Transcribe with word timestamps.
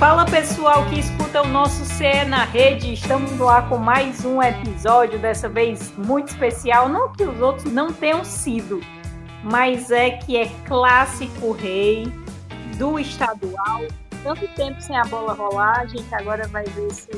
Fala 0.00 0.24
pessoal 0.24 0.86
que 0.86 0.98
escuta 0.98 1.42
o 1.42 1.46
nosso 1.46 1.84
CE 1.84 2.24
na 2.26 2.44
rede, 2.44 2.94
estamos 2.94 3.38
lá 3.38 3.60
com 3.60 3.76
mais 3.76 4.24
um 4.24 4.42
episódio, 4.42 5.18
dessa 5.18 5.46
vez 5.46 5.92
muito 5.94 6.28
especial. 6.28 6.88
Não 6.88 7.12
que 7.12 7.22
os 7.22 7.38
outros 7.38 7.70
não 7.70 7.92
tenham 7.92 8.24
sido, 8.24 8.80
mas 9.44 9.90
é 9.90 10.12
que 10.12 10.38
é 10.38 10.50
clássico 10.64 11.52
rei 11.52 12.10
do 12.78 12.98
estadual. 12.98 13.82
Tanto 14.24 14.48
tempo 14.54 14.80
sem 14.80 14.96
a 14.96 15.04
bola 15.04 15.34
rolar, 15.34 15.80
a 15.80 15.86
gente 15.86 16.14
agora 16.14 16.48
vai 16.48 16.64
ver 16.64 16.86
esse 16.86 17.10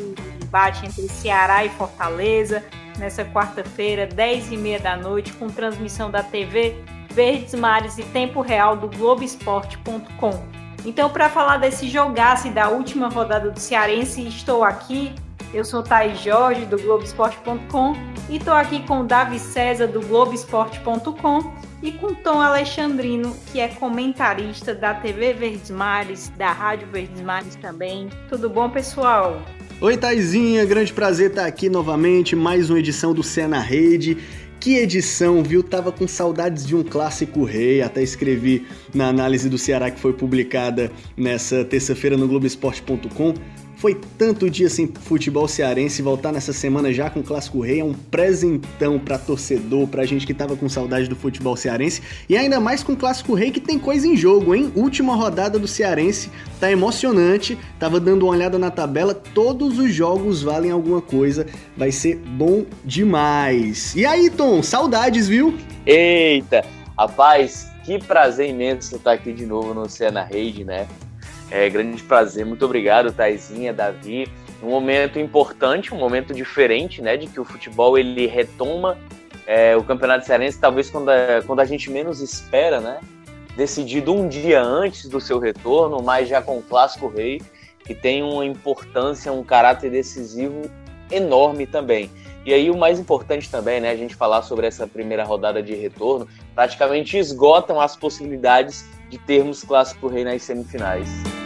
embate 0.42 0.84
entre 0.84 1.08
Ceará 1.08 1.64
e 1.64 1.68
Fortaleza 1.68 2.64
nessa 2.98 3.24
quarta-feira, 3.24 4.08
10h30 4.08 4.80
da 4.80 4.96
noite, 4.96 5.32
com 5.34 5.46
transmissão 5.46 6.10
da 6.10 6.24
TV 6.24 6.82
Verdes 7.12 7.54
Mares 7.54 7.96
e 7.98 8.02
tempo 8.02 8.40
real 8.40 8.76
do 8.76 8.88
Globoesporte.com. 8.88 10.61
Então, 10.84 11.08
para 11.08 11.28
falar 11.28 11.58
desse 11.58 11.88
jogaço 11.88 12.50
da 12.50 12.68
última 12.68 13.08
rodada 13.08 13.50
do 13.50 13.58
Cearense, 13.58 14.26
estou 14.26 14.64
aqui. 14.64 15.12
Eu 15.54 15.64
sou 15.64 15.82
Thaís 15.82 16.18
Jorge, 16.18 16.64
do 16.64 16.78
Globoesporte.com, 16.78 17.94
e 18.30 18.38
estou 18.38 18.54
aqui 18.54 18.84
com 18.86 19.00
o 19.00 19.04
Davi 19.04 19.38
César, 19.38 19.86
do 19.86 20.00
Globoesporte.com, 20.00 21.52
e 21.82 21.92
com 21.92 22.14
Tom 22.14 22.40
Alexandrino, 22.40 23.36
que 23.52 23.60
é 23.60 23.68
comentarista 23.68 24.74
da 24.74 24.94
TV 24.94 25.34
Verdes 25.34 25.70
Mares, 25.70 26.32
da 26.38 26.50
Rádio 26.50 26.88
Verdes 26.90 27.20
Mares 27.20 27.54
também. 27.56 28.08
Tudo 28.28 28.48
bom, 28.48 28.70
pessoal? 28.70 29.42
Oi, 29.80 29.96
Taizinha, 29.96 30.64
grande 30.64 30.92
prazer 30.92 31.30
estar 31.30 31.44
aqui 31.44 31.68
novamente, 31.68 32.34
mais 32.34 32.70
uma 32.70 32.78
edição 32.78 33.12
do 33.12 33.22
Cena 33.22 33.58
Rede. 33.58 34.16
Que 34.62 34.76
edição, 34.76 35.42
viu? 35.42 35.60
Tava 35.60 35.90
com 35.90 36.06
saudades 36.06 36.64
de 36.64 36.76
um 36.76 36.84
clássico 36.84 37.42
rei, 37.42 37.82
até 37.82 38.00
escrevi 38.00 38.64
na 38.94 39.08
análise 39.08 39.48
do 39.48 39.58
Ceará 39.58 39.90
que 39.90 39.98
foi 39.98 40.12
publicada 40.12 40.92
nessa 41.16 41.64
terça-feira 41.64 42.16
no 42.16 42.28
Globoesporte.com. 42.28 43.34
Foi 43.82 44.00
tanto 44.16 44.48
dia 44.48 44.68
sem 44.68 44.86
futebol 44.86 45.48
cearense 45.48 46.02
voltar 46.02 46.30
nessa 46.30 46.52
semana 46.52 46.92
já 46.92 47.10
com 47.10 47.18
o 47.18 47.22
Clássico 47.24 47.60
Rei 47.60 47.80
é 47.80 47.84
um 47.84 47.92
presentão 47.92 48.96
para 48.96 49.18
torcedor, 49.18 49.88
pra 49.88 50.04
gente 50.04 50.24
que 50.24 50.32
tava 50.32 50.54
com 50.54 50.68
saudade 50.68 51.08
do 51.08 51.16
futebol 51.16 51.56
cearense 51.56 52.00
e 52.28 52.36
ainda 52.36 52.60
mais 52.60 52.84
com 52.84 52.92
o 52.92 52.96
Clássico 52.96 53.34
Rei 53.34 53.50
que 53.50 53.60
tem 53.60 53.80
coisa 53.80 54.06
em 54.06 54.16
jogo, 54.16 54.54
hein? 54.54 54.72
Última 54.76 55.16
rodada 55.16 55.58
do 55.58 55.66
Cearense, 55.66 56.30
tá 56.60 56.70
emocionante. 56.70 57.58
Tava 57.80 57.98
dando 57.98 58.22
uma 58.22 58.30
olhada 58.30 58.56
na 58.56 58.70
tabela, 58.70 59.14
todos 59.14 59.80
os 59.80 59.92
jogos 59.92 60.44
valem 60.44 60.70
alguma 60.70 61.02
coisa, 61.02 61.44
vai 61.76 61.90
ser 61.90 62.18
bom 62.18 62.64
demais. 62.84 63.96
E 63.96 64.06
aí, 64.06 64.30
Tom, 64.30 64.62
saudades, 64.62 65.26
viu? 65.26 65.58
Eita, 65.84 66.64
rapaz, 66.96 67.68
que 67.84 67.98
prazer 67.98 68.48
imenso 68.48 68.94
estar 68.94 69.10
aqui 69.10 69.32
de 69.32 69.44
novo 69.44 69.74
no 69.74 69.88
Cena 69.88 70.22
Rede, 70.22 70.62
né? 70.62 70.86
É 71.54 71.68
grande 71.68 72.02
prazer, 72.02 72.46
muito 72.46 72.64
obrigado, 72.64 73.12
Taizinha, 73.12 73.74
Davi. 73.74 74.26
Um 74.62 74.70
momento 74.70 75.18
importante, 75.18 75.92
um 75.92 75.98
momento 75.98 76.32
diferente, 76.32 77.02
né? 77.02 77.14
De 77.14 77.26
que 77.26 77.38
o 77.38 77.44
futebol 77.44 77.98
ele 77.98 78.26
retoma 78.26 78.96
é, 79.46 79.76
o 79.76 79.84
Campeonato 79.84 80.24
Cearense, 80.24 80.58
talvez 80.58 80.88
quando 80.88 81.10
a, 81.10 81.42
quando 81.46 81.60
a 81.60 81.66
gente 81.66 81.90
menos 81.90 82.22
espera, 82.22 82.80
né? 82.80 83.00
Decidido 83.54 84.14
um 84.14 84.28
dia 84.28 84.62
antes 84.62 85.10
do 85.10 85.20
seu 85.20 85.38
retorno, 85.38 86.02
mas 86.02 86.26
já 86.26 86.40
com 86.40 86.56
o 86.56 86.62
Clássico 86.62 87.06
Rei, 87.06 87.42
que 87.84 87.94
tem 87.94 88.22
uma 88.22 88.46
importância, 88.46 89.30
um 89.30 89.44
caráter 89.44 89.90
decisivo 89.90 90.62
enorme 91.10 91.66
também. 91.66 92.10
E 92.46 92.54
aí 92.54 92.70
o 92.70 92.78
mais 92.78 92.98
importante 92.98 93.50
também, 93.50 93.78
né, 93.78 93.90
a 93.90 93.96
gente 93.96 94.16
falar 94.16 94.40
sobre 94.40 94.66
essa 94.66 94.86
primeira 94.86 95.22
rodada 95.22 95.62
de 95.62 95.74
retorno, 95.74 96.26
praticamente 96.54 97.18
esgotam 97.18 97.78
as 97.78 97.94
possibilidades 97.94 98.86
de 99.10 99.18
termos 99.18 99.62
Clássico 99.62 100.08
Rei 100.08 100.24
nas 100.24 100.42
semifinais. 100.42 101.41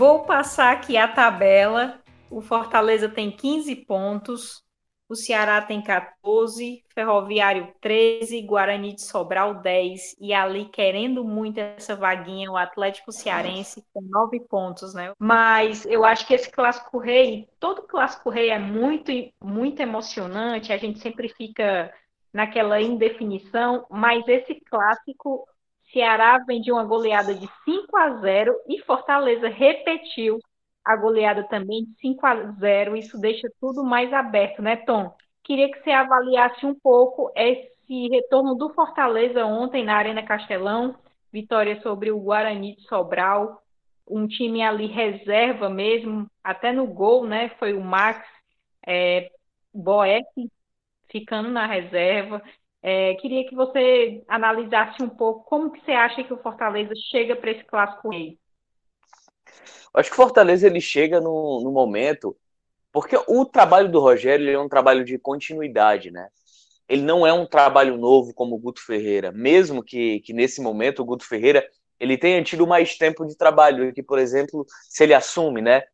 Vou 0.00 0.20
passar 0.20 0.72
aqui 0.72 0.96
a 0.96 1.06
tabela. 1.06 2.00
O 2.30 2.40
Fortaleza 2.40 3.06
tem 3.06 3.30
15 3.30 3.76
pontos, 3.84 4.64
o 5.06 5.14
Ceará 5.14 5.60
tem 5.60 5.82
14, 5.82 6.82
Ferroviário 6.94 7.70
13, 7.82 8.40
Guarani 8.40 8.94
de 8.94 9.02
Sobral 9.02 9.56
10 9.56 10.16
e 10.18 10.32
ali 10.32 10.64
querendo 10.70 11.22
muito 11.22 11.58
essa 11.58 11.94
vaguinha 11.94 12.50
o 12.50 12.56
Atlético 12.56 13.12
Cearense 13.12 13.84
com 13.92 14.00
9 14.00 14.40
pontos, 14.48 14.94
né? 14.94 15.12
Mas 15.18 15.84
eu 15.84 16.02
acho 16.02 16.26
que 16.26 16.32
esse 16.32 16.50
clássico 16.50 16.96
rei, 16.96 17.46
todo 17.60 17.82
clássico 17.82 18.30
rei 18.30 18.48
é 18.48 18.58
muito 18.58 19.12
muito 19.38 19.80
emocionante, 19.80 20.72
a 20.72 20.78
gente 20.78 20.98
sempre 20.98 21.28
fica 21.28 21.92
naquela 22.32 22.80
indefinição, 22.80 23.84
mas 23.90 24.26
esse 24.26 24.54
clássico 24.62 25.46
Ceará 25.92 26.38
vem 26.46 26.60
de 26.60 26.70
uma 26.72 26.84
goleada 26.84 27.34
de 27.34 27.48
5 27.64 27.96
a 27.96 28.16
0 28.20 28.54
e 28.68 28.80
Fortaleza 28.82 29.48
repetiu 29.48 30.38
a 30.84 30.96
goleada 30.96 31.44
também 31.48 31.84
de 31.84 31.94
5 32.00 32.26
a 32.26 32.52
0. 32.52 32.96
Isso 32.96 33.18
deixa 33.18 33.48
tudo 33.60 33.84
mais 33.84 34.12
aberto, 34.12 34.62
né, 34.62 34.76
Tom? 34.76 35.14
Queria 35.42 35.70
que 35.70 35.82
você 35.82 35.90
avaliasse 35.90 36.64
um 36.64 36.74
pouco 36.74 37.32
esse 37.34 38.08
retorno 38.08 38.54
do 38.54 38.70
Fortaleza 38.70 39.44
ontem 39.44 39.84
na 39.84 39.96
Arena 39.96 40.22
Castelão, 40.22 40.94
vitória 41.32 41.80
sobre 41.82 42.10
o 42.10 42.20
Guarani 42.20 42.76
de 42.76 42.82
Sobral, 42.82 43.62
um 44.08 44.26
time 44.26 44.62
ali 44.62 44.86
reserva 44.86 45.68
mesmo, 45.68 46.28
até 46.42 46.72
no 46.72 46.86
gol, 46.86 47.24
né? 47.26 47.50
Foi 47.58 47.72
o 47.72 47.80
Max 47.80 48.26
é, 48.86 49.30
Boeck 49.72 50.26
ficando 51.10 51.48
na 51.48 51.66
reserva. 51.66 52.42
É, 52.82 53.14
queria 53.16 53.46
que 53.46 53.54
você 53.54 54.24
analisasse 54.26 55.02
um 55.02 55.08
pouco 55.08 55.44
como 55.44 55.70
que 55.70 55.84
você 55.84 55.92
acha 55.92 56.24
que 56.24 56.32
o 56.32 56.42
Fortaleza 56.42 56.94
chega 57.10 57.36
para 57.36 57.50
esse 57.50 57.64
clássico 57.64 58.08
rei. 58.08 58.38
Acho 59.92 60.08
que 60.08 60.14
o 60.14 60.16
Fortaleza 60.16 60.66
ele 60.66 60.80
chega 60.80 61.20
no, 61.20 61.60
no 61.62 61.70
momento 61.70 62.36
porque 62.92 63.16
o 63.28 63.44
trabalho 63.44 63.90
do 63.90 64.00
Rogério 64.00 64.48
é 64.48 64.58
um 64.58 64.68
trabalho 64.68 65.04
de 65.04 65.18
continuidade, 65.18 66.10
né? 66.10 66.28
Ele 66.88 67.02
não 67.02 67.24
é 67.26 67.32
um 67.32 67.46
trabalho 67.46 67.96
novo 67.96 68.34
como 68.34 68.56
o 68.56 68.58
Guto 68.58 68.84
Ferreira, 68.84 69.30
mesmo 69.30 69.82
que, 69.82 70.20
que 70.20 70.32
nesse 70.32 70.60
momento 70.60 71.00
o 71.00 71.04
Guto 71.04 71.24
Ferreira 71.24 71.64
ele 72.00 72.16
tenha 72.16 72.42
tido 72.42 72.66
mais 72.66 72.96
tempo 72.96 73.24
de 73.26 73.36
trabalho, 73.36 73.92
que 73.92 74.02
por 74.02 74.18
exemplo, 74.18 74.66
se 74.88 75.04
ele 75.04 75.14
assume, 75.14 75.60
né, 75.60 75.84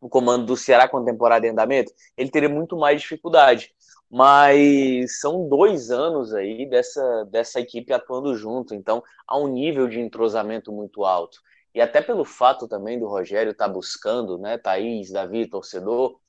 o 0.00 0.08
comando 0.08 0.44
do 0.44 0.56
Ceará 0.56 0.88
com 0.88 0.98
a 0.98 1.04
temporada 1.04 1.46
em 1.46 1.50
andamento, 1.50 1.92
ele 2.16 2.30
teria 2.30 2.48
muito 2.48 2.76
mais 2.76 3.00
dificuldade 3.00 3.72
mas 4.12 5.20
são 5.20 5.48
dois 5.48 5.90
anos 5.90 6.34
aí 6.34 6.68
dessa, 6.68 7.24
dessa 7.30 7.58
equipe 7.58 7.94
atuando 7.94 8.36
junto, 8.36 8.74
então 8.74 9.02
há 9.26 9.38
um 9.38 9.48
nível 9.48 9.88
de 9.88 9.98
entrosamento 9.98 10.70
muito 10.70 11.06
alto. 11.06 11.38
E 11.74 11.80
até 11.80 12.02
pelo 12.02 12.22
fato 12.22 12.68
também 12.68 12.98
do 12.98 13.08
Rogério 13.08 13.52
estar 13.52 13.68
tá 13.68 13.72
buscando, 13.72 14.36
né, 14.36 14.58
Thaís, 14.58 15.10
Davi, 15.10 15.48
torcedor, 15.48 16.20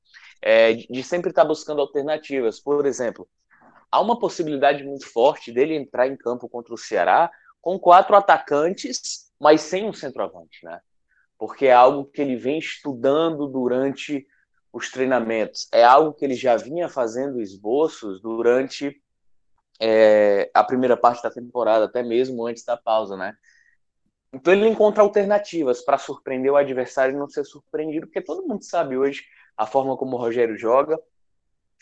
é, 0.41 0.71
de 0.71 1.03
sempre 1.03 1.31
estar 1.31 1.41
tá 1.41 1.47
buscando 1.49 1.81
alternativas. 1.81 2.57
Por 2.57 2.85
exemplo, 2.85 3.27
há 3.91 3.99
uma 3.99 4.17
possibilidade 4.17 4.81
muito 4.85 5.05
forte 5.05 5.51
dele 5.51 5.75
entrar 5.75 6.07
em 6.07 6.15
campo 6.15 6.47
contra 6.47 6.73
o 6.73 6.77
Ceará 6.77 7.29
com 7.61 7.77
quatro 7.77 8.15
atacantes, 8.15 9.29
mas 9.37 9.59
sem 9.59 9.83
um 9.83 9.91
centroavante, 9.91 10.63
né? 10.63 10.79
Porque 11.37 11.65
é 11.65 11.73
algo 11.73 12.05
que 12.05 12.21
ele 12.21 12.37
vem 12.37 12.59
estudando 12.59 13.45
durante 13.45 14.25
os 14.73 14.89
treinamentos. 14.89 15.67
É 15.71 15.83
algo 15.83 16.13
que 16.13 16.25
ele 16.25 16.33
já 16.33 16.57
vinha 16.57 16.89
fazendo 16.89 17.39
esboços 17.39 18.19
durante 18.19 18.99
é, 19.79 20.49
a 20.51 20.63
primeira 20.63 20.97
parte 20.97 21.21
da 21.21 21.29
temporada, 21.29 21.85
até 21.85 22.01
mesmo 22.01 22.45
antes 22.47 22.65
da 22.65 22.75
pausa, 22.75 23.15
né? 23.15 23.35
Então 24.33 24.51
ele 24.51 24.67
encontra 24.67 25.03
alternativas 25.03 25.81
para 25.81 25.99
surpreender 25.99 26.51
o 26.51 26.55
adversário 26.55 27.13
e 27.13 27.17
não 27.17 27.29
ser 27.29 27.45
surpreendido, 27.45 28.07
porque 28.07 28.21
todo 28.21 28.47
mundo 28.47 28.63
sabe 28.63 28.97
hoje 28.97 29.23
a 29.55 29.67
forma 29.67 29.95
como 29.95 30.15
o 30.15 30.19
Rogério 30.19 30.57
joga, 30.57 30.99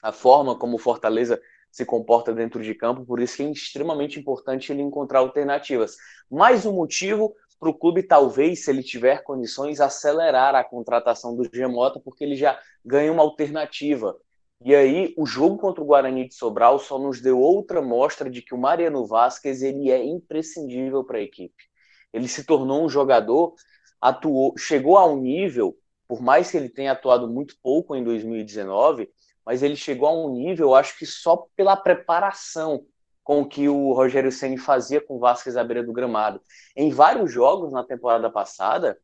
a 0.03 0.11
forma 0.11 0.57
como 0.57 0.75
o 0.75 0.79
Fortaleza 0.79 1.41
se 1.71 1.85
comporta 1.85 2.33
dentro 2.33 2.61
de 2.61 2.75
campo, 2.75 3.05
por 3.05 3.21
isso 3.21 3.38
que 3.38 3.43
é 3.43 3.49
extremamente 3.49 4.19
importante 4.19 4.73
ele 4.73 4.81
encontrar 4.81 5.19
alternativas. 5.19 5.95
Mais 6.29 6.65
um 6.65 6.73
motivo 6.73 7.33
para 7.61 7.69
o 7.69 7.73
clube, 7.75 8.01
talvez, 8.01 8.65
se 8.65 8.71
ele 8.71 8.81
tiver 8.81 9.23
condições, 9.23 9.79
acelerar 9.79 10.55
a 10.55 10.63
contratação 10.63 11.35
do 11.35 11.47
Gemota, 11.53 11.99
porque 12.03 12.23
ele 12.23 12.35
já 12.35 12.59
ganha 12.83 13.11
uma 13.11 13.21
alternativa. 13.21 14.17
E 14.65 14.73
aí, 14.73 15.13
o 15.15 15.27
jogo 15.27 15.59
contra 15.59 15.83
o 15.83 15.85
Guarani 15.85 16.27
de 16.27 16.33
Sobral 16.33 16.79
só 16.79 16.97
nos 16.97 17.21
deu 17.21 17.39
outra 17.39 17.79
mostra 17.79 18.31
de 18.31 18.41
que 18.41 18.55
o 18.55 18.57
Mariano 18.57 19.05
Vasquez 19.05 19.61
ele 19.61 19.91
é 19.91 20.03
imprescindível 20.03 21.03
para 21.03 21.19
a 21.19 21.21
equipe. 21.21 21.63
Ele 22.11 22.27
se 22.27 22.43
tornou 22.43 22.83
um 22.83 22.89
jogador, 22.89 23.53
atuou, 24.01 24.57
chegou 24.57 24.97
a 24.97 25.05
um 25.05 25.17
nível, 25.17 25.77
por 26.07 26.19
mais 26.19 26.49
que 26.49 26.57
ele 26.57 26.67
tenha 26.67 26.93
atuado 26.93 27.29
muito 27.29 27.55
pouco 27.61 27.95
em 27.95 28.03
2019, 28.03 29.07
mas 29.45 29.61
ele 29.61 29.75
chegou 29.75 30.07
a 30.07 30.13
um 30.13 30.33
nível, 30.33 30.73
acho 30.73 30.97
que 30.97 31.05
só 31.05 31.45
pela 31.55 31.77
preparação 31.77 32.83
com 33.31 33.43
o 33.43 33.47
que 33.47 33.69
o 33.69 33.93
Rogério 33.93 34.29
Ceni 34.29 34.57
fazia 34.57 34.99
com 34.99 35.15
o 35.15 35.19
Vasquez 35.19 35.55
à 35.55 35.63
beira 35.63 35.81
do 35.81 35.93
gramado. 35.93 36.41
Em 36.75 36.91
vários 36.91 37.31
jogos 37.31 37.71
na 37.71 37.81
temporada 37.81 38.29
passada, 38.29 38.99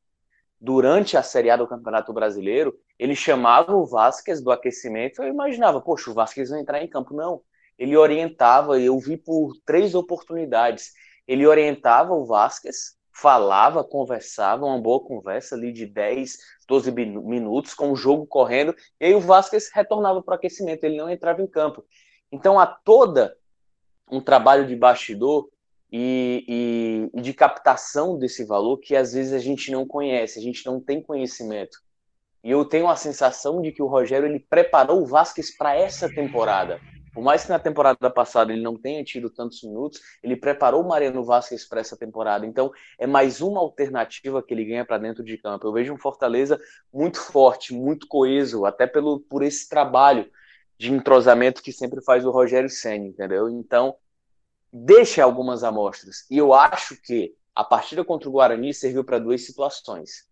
durante 0.60 1.16
a 1.16 1.24
Série 1.24 1.50
A 1.50 1.56
do 1.56 1.66
Campeonato 1.66 2.12
Brasileiro, 2.12 2.78
ele 3.00 3.16
chamava 3.16 3.74
o 3.74 3.86
Vasquez 3.86 4.42
do 4.42 4.52
aquecimento, 4.52 5.24
eu 5.24 5.30
imaginava, 5.30 5.80
poxa, 5.80 6.12
o 6.12 6.14
Vasquez 6.14 6.50
vai 6.50 6.60
entrar 6.60 6.84
em 6.84 6.90
campo. 6.90 7.16
Não, 7.16 7.42
ele 7.80 7.96
orientava, 7.96 8.78
eu 8.78 9.00
vi 9.00 9.16
por 9.16 9.54
três 9.66 9.96
oportunidades, 9.96 10.92
ele 11.26 11.48
orientava 11.48 12.14
o 12.14 12.26
Vasquez, 12.26 12.98
falava, 13.14 13.82
conversava, 13.82 14.66
uma 14.66 14.78
boa 14.78 15.00
conversa 15.00 15.56
ali 15.56 15.72
de 15.72 15.86
10, 15.86 16.38
12 16.68 16.92
minutos, 16.92 17.74
com 17.74 17.94
o 17.94 17.96
jogo 17.96 18.28
correndo, 18.28 18.76
e 19.00 19.06
aí 19.06 19.16
o 19.16 19.22
Vasquez 19.22 19.70
retornava 19.74 20.22
para 20.22 20.34
o 20.34 20.36
aquecimento, 20.36 20.84
ele 20.84 20.98
não 20.98 21.10
entrava 21.10 21.42
em 21.42 21.48
campo. 21.48 21.86
Então 22.30 22.60
há 22.60 22.68
toda 22.68 23.34
um 24.10 24.22
trabalho 24.22 24.66
de 24.66 24.76
bastidor 24.76 25.50
e, 25.92 27.10
e, 27.14 27.22
de 27.22 27.34
captação 27.34 28.18
desse 28.18 28.44
valor 28.46 28.78
que 28.78 28.96
às 28.96 29.14
vezes 29.14 29.34
a 29.34 29.40
gente 29.40 29.72
não 29.72 29.86
conhece, 29.86 30.40
a 30.40 30.42
gente 30.42 30.66
não 30.66 30.80
tem 30.80 31.02
conhecimento. 31.02 31.78
E 32.44 32.52
eu 32.52 32.64
tenho 32.66 32.88
a 32.88 32.96
sensação 32.96 33.62
de 33.62 33.72
que 33.72 33.82
o 33.82 33.88
Rogério 33.88 34.28
ele 34.28 34.40
preparou 34.40 35.02
o 35.02 35.06
Vasquez 35.06 35.56
para 35.56 35.76
essa 35.76 36.08
temporada. 36.10 36.80
Por 37.14 37.24
mais 37.24 37.44
que 37.44 37.50
na 37.50 37.58
temporada 37.58 38.12
passada 38.12 38.54
ele 38.54 38.62
não 38.62 38.78
tenha 38.78 39.04
tido 39.04 39.28
tantos 39.28 39.64
minutos, 39.64 40.00
ele 40.22 40.36
preparou 40.36 40.84
o 40.84 40.88
Mariano 40.88 41.24
Vasquez 41.24 41.68
para 41.68 41.82
essa 41.82 41.98
temporada. 41.98 42.46
Então, 42.46 42.72
é 43.00 43.08
mais 43.08 43.42
uma 43.42 43.60
alternativa 43.60 44.44
que 44.44 44.54
ele 44.54 44.66
ganha 44.66 44.86
para 44.86 45.00
dentro 45.00 45.24
de 45.24 45.36
campo. 45.36 45.66
Eu 45.66 45.74
vejo 45.74 45.92
um 45.92 45.98
Fortaleza 45.98 46.60
muito 46.94 47.20
forte, 47.20 47.74
muito 47.74 48.08
coeso, 48.08 48.68
até 48.68 48.86
pelo, 48.86 49.20
por 49.22 49.42
esse 49.42 49.68
trabalho 49.68 50.30
de 50.78 50.92
entrosamento 50.94 51.62
que 51.62 51.72
sempre 51.72 52.02
faz 52.04 52.26
o 52.26 52.32
Rogério 52.32 52.70
Senna, 52.70 53.08
entendeu? 53.08 53.50
Então, 53.50 53.96
deixa 54.72 55.24
algumas 55.24 55.64
amostras. 55.64 56.26
E 56.30 56.38
eu 56.38 56.54
acho 56.54 56.96
que 57.02 57.36
a 57.56 57.64
partida 57.64 58.06
contra 58.06 58.30
o 58.30 58.32
Guarani 58.32 58.74
serviu 58.74 59.04
para 59.04 59.20
duas 59.20 59.44
situações. 59.46 60.28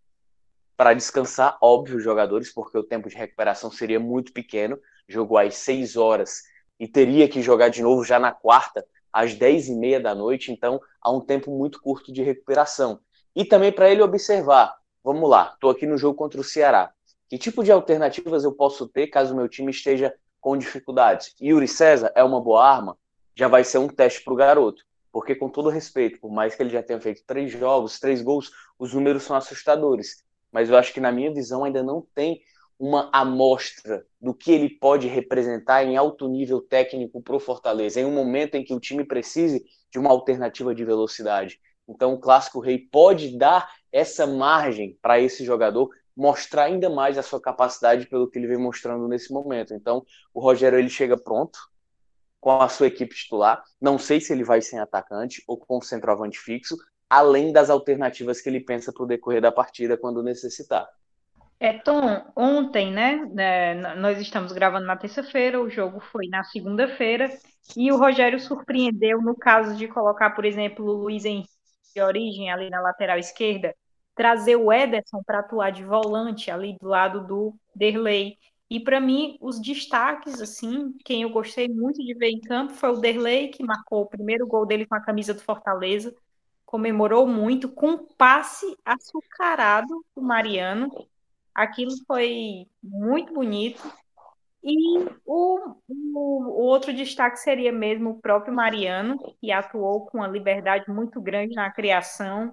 Para 0.76 0.94
descansar, 0.94 1.58
óbvio, 1.60 1.96
os 1.96 2.04
jogadores, 2.04 2.52
porque 2.52 2.78
o 2.78 2.84
tempo 2.84 3.08
de 3.08 3.16
recuperação 3.16 3.70
seria 3.70 3.98
muito 3.98 4.32
pequeno. 4.32 4.78
Jogou 5.08 5.38
às 5.38 5.56
6 5.56 5.96
horas 5.96 6.42
e 6.78 6.86
teria 6.86 7.28
que 7.28 7.42
jogar 7.42 7.68
de 7.68 7.82
novo 7.82 8.04
já 8.04 8.18
na 8.18 8.30
quarta, 8.30 8.86
às 9.12 9.34
10 9.34 9.68
e 9.68 9.74
meia 9.74 9.98
da 9.98 10.14
noite. 10.14 10.52
Então, 10.52 10.80
há 11.00 11.10
um 11.10 11.20
tempo 11.20 11.50
muito 11.50 11.80
curto 11.80 12.12
de 12.12 12.22
recuperação. 12.22 13.00
E 13.34 13.44
também 13.44 13.72
para 13.72 13.90
ele 13.90 14.02
observar: 14.02 14.76
vamos 15.02 15.28
lá, 15.28 15.52
estou 15.54 15.70
aqui 15.70 15.86
no 15.86 15.96
jogo 15.98 16.16
contra 16.16 16.40
o 16.40 16.44
Ceará. 16.44 16.92
Que 17.28 17.38
tipo 17.38 17.64
de 17.64 17.72
alternativas 17.72 18.44
eu 18.44 18.52
posso 18.52 18.86
ter 18.86 19.08
caso 19.08 19.34
o 19.34 19.36
meu 19.36 19.48
time 19.48 19.72
esteja 19.72 20.14
com 20.46 20.56
dificuldades? 20.56 21.34
Yuri 21.42 21.66
César 21.66 22.12
é 22.14 22.22
uma 22.22 22.40
boa 22.40 22.64
arma? 22.64 22.96
já 23.34 23.48
vai 23.48 23.64
ser 23.64 23.78
um 23.78 23.88
teste 23.88 24.22
para 24.22 24.32
o 24.32 24.36
garoto. 24.36 24.80
Porque, 25.10 25.34
com 25.34 25.48
todo 25.48 25.68
respeito, 25.68 26.20
por 26.20 26.30
mais 26.30 26.54
que 26.54 26.62
ele 26.62 26.70
já 26.70 26.84
tenha 26.84 27.00
feito 27.00 27.24
três 27.26 27.50
jogos, 27.50 27.98
três 27.98 28.22
gols, 28.22 28.52
os 28.78 28.94
números 28.94 29.24
são 29.24 29.34
assustadores. 29.34 30.24
Mas 30.52 30.70
eu 30.70 30.76
acho 30.76 30.94
que, 30.94 31.00
na 31.00 31.10
minha 31.10 31.34
visão, 31.34 31.64
ainda 31.64 31.82
não 31.82 32.06
tem 32.14 32.40
uma 32.78 33.10
amostra 33.12 34.06
do 34.20 34.32
que 34.32 34.52
ele 34.52 34.70
pode 34.70 35.08
representar 35.08 35.82
em 35.82 35.96
alto 35.96 36.28
nível 36.28 36.60
técnico 36.60 37.20
para 37.20 37.34
o 37.34 37.40
Fortaleza, 37.40 38.00
em 38.00 38.04
um 38.04 38.14
momento 38.14 38.54
em 38.54 38.62
que 38.62 38.72
o 38.72 38.78
time 38.78 39.04
precise 39.04 39.64
de 39.90 39.98
uma 39.98 40.10
alternativa 40.10 40.72
de 40.72 40.84
velocidade. 40.84 41.58
Então, 41.88 42.14
o 42.14 42.20
Clássico 42.20 42.60
Rei 42.60 42.78
pode 42.78 43.36
dar 43.36 43.68
essa 43.90 44.28
margem 44.28 44.96
para 45.02 45.18
esse 45.18 45.44
jogador 45.44 45.90
mostrar 46.16 46.64
ainda 46.64 46.88
mais 46.88 47.18
a 47.18 47.22
sua 47.22 47.40
capacidade 47.40 48.06
pelo 48.06 48.28
que 48.28 48.38
ele 48.38 48.46
vem 48.46 48.56
mostrando 48.56 49.06
nesse 49.06 49.32
momento. 49.32 49.74
Então, 49.74 50.04
o 50.32 50.40
Rogério 50.40 50.78
ele 50.78 50.88
chega 50.88 51.16
pronto, 51.16 51.58
com 52.40 52.60
a 52.60 52.68
sua 52.68 52.86
equipe 52.86 53.14
titular. 53.14 53.62
Não 53.80 53.98
sei 53.98 54.20
se 54.20 54.32
ele 54.32 54.44
vai 54.44 54.62
sem 54.62 54.78
atacante 54.78 55.42
ou 55.46 55.58
com 55.58 55.80
centroavante 55.80 56.38
fixo, 56.38 56.76
além 57.10 57.52
das 57.52 57.70
alternativas 57.70 58.40
que 58.40 58.48
ele 58.48 58.60
pensa 58.60 58.92
para 58.92 59.02
o 59.02 59.06
decorrer 59.06 59.40
da 59.40 59.52
partida 59.52 59.96
quando 59.96 60.22
necessitar. 60.22 60.88
É, 61.58 61.72
Tom, 61.72 62.22
ontem, 62.36 62.92
né, 62.92 63.16
né 63.32 63.94
nós 63.94 64.20
estamos 64.20 64.52
gravando 64.52 64.86
na 64.86 64.96
terça-feira, 64.96 65.60
o 65.60 65.70
jogo 65.70 66.00
foi 66.00 66.28
na 66.28 66.44
segunda-feira, 66.44 67.30
e 67.74 67.90
o 67.90 67.96
Rogério 67.96 68.38
surpreendeu 68.38 69.22
no 69.22 69.34
caso 69.34 69.74
de 69.74 69.88
colocar, 69.88 70.30
por 70.30 70.44
exemplo, 70.44 70.84
o 70.84 70.92
Luiz 70.92 71.24
Henrique 71.24 71.48
de 71.94 72.02
origem 72.02 72.50
ali 72.52 72.68
na 72.68 72.80
lateral 72.82 73.18
esquerda, 73.18 73.74
trazer 74.16 74.56
o 74.56 74.72
Ederson 74.72 75.22
para 75.22 75.40
atuar 75.40 75.70
de 75.70 75.84
volante 75.84 76.50
ali 76.50 76.76
do 76.80 76.88
lado 76.88 77.24
do 77.24 77.54
Derlei. 77.74 78.38
E 78.68 78.80
para 78.80 79.00
mim, 79.00 79.36
os 79.40 79.60
destaques, 79.60 80.40
assim, 80.40 80.92
quem 81.04 81.22
eu 81.22 81.30
gostei 81.30 81.68
muito 81.68 82.02
de 82.02 82.14
ver 82.14 82.30
em 82.30 82.40
campo 82.40 82.72
foi 82.72 82.90
o 82.90 82.96
Derlei, 82.96 83.48
que 83.48 83.62
marcou 83.62 84.02
o 84.02 84.06
primeiro 84.06 84.46
gol 84.46 84.66
dele 84.66 84.86
com 84.86 84.96
a 84.96 85.00
camisa 85.00 85.32
do 85.32 85.40
Fortaleza, 85.40 86.12
comemorou 86.64 87.26
muito, 87.28 87.68
com 87.68 87.90
um 87.90 88.06
passe 88.18 88.66
açucarado 88.84 90.04
do 90.16 90.22
Mariano. 90.22 90.90
Aquilo 91.54 91.92
foi 92.06 92.66
muito 92.82 93.32
bonito. 93.32 93.80
E 94.64 94.74
o, 95.24 95.76
o, 95.86 96.62
outro 96.64 96.92
destaque 96.92 97.38
seria 97.38 97.70
mesmo 97.70 98.10
o 98.10 98.20
próprio 98.20 98.52
Mariano, 98.52 99.16
que 99.40 99.52
atuou 99.52 100.06
com 100.06 100.18
uma 100.18 100.26
liberdade 100.26 100.90
muito 100.90 101.20
grande 101.20 101.54
na 101.54 101.70
criação. 101.70 102.52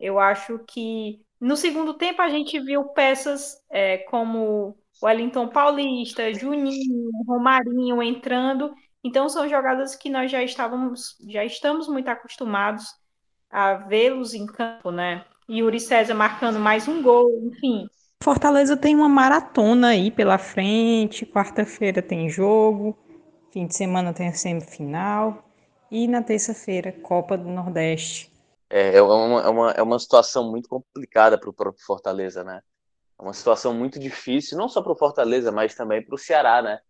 Eu 0.00 0.18
acho 0.18 0.58
que 0.66 1.20
no 1.40 1.56
segundo 1.56 1.94
tempo 1.94 2.22
a 2.22 2.28
gente 2.28 2.58
viu 2.58 2.84
peças 2.84 3.56
é, 3.70 3.98
como 3.98 4.76
Wellington 5.02 5.48
Paulista, 5.48 6.32
Juninho, 6.32 7.10
Romarinho 7.26 8.02
entrando. 8.02 8.72
Então 9.04 9.28
são 9.28 9.48
jogadas 9.48 9.94
que 9.94 10.10
nós 10.10 10.30
já 10.30 10.42
estávamos, 10.42 11.16
já 11.28 11.44
estamos 11.44 11.88
muito 11.88 12.08
acostumados 12.08 12.84
a 13.50 13.74
vê-los 13.74 14.34
em 14.34 14.46
campo, 14.46 14.90
né? 14.90 15.24
Yuri 15.48 15.80
César 15.80 16.14
marcando 16.14 16.60
mais 16.60 16.86
um 16.86 17.02
gol, 17.02 17.28
enfim. 17.44 17.86
Fortaleza 18.22 18.76
tem 18.76 18.94
uma 18.94 19.08
maratona 19.08 19.88
aí 19.88 20.10
pela 20.10 20.38
frente. 20.38 21.26
Quarta-feira 21.26 22.00
tem 22.00 22.28
jogo, 22.28 22.96
fim 23.50 23.66
de 23.66 23.74
semana 23.74 24.12
tem 24.12 24.28
a 24.28 24.32
semifinal 24.32 25.44
e 25.90 26.06
na 26.06 26.22
terça-feira 26.22 26.92
Copa 26.92 27.36
do 27.36 27.48
Nordeste. 27.48 28.29
É, 28.70 28.96
é, 28.98 29.02
uma, 29.02 29.42
é, 29.42 29.48
uma, 29.48 29.70
é 29.72 29.82
uma 29.82 29.98
situação 29.98 30.48
muito 30.48 30.68
complicada 30.68 31.36
para 31.38 31.50
o 31.50 31.52
próprio 31.52 31.84
Fortaleza, 31.84 32.44
né? 32.44 32.62
É 33.18 33.22
uma 33.22 33.32
situação 33.32 33.74
muito 33.74 33.98
difícil, 33.98 34.56
não 34.56 34.68
só 34.68 34.80
para 34.80 34.92
o 34.92 34.96
Fortaleza, 34.96 35.50
mas 35.50 35.74
também 35.74 36.04
para 36.04 36.14
o 36.14 36.18
Ceará, 36.18 36.62
né? 36.62 36.80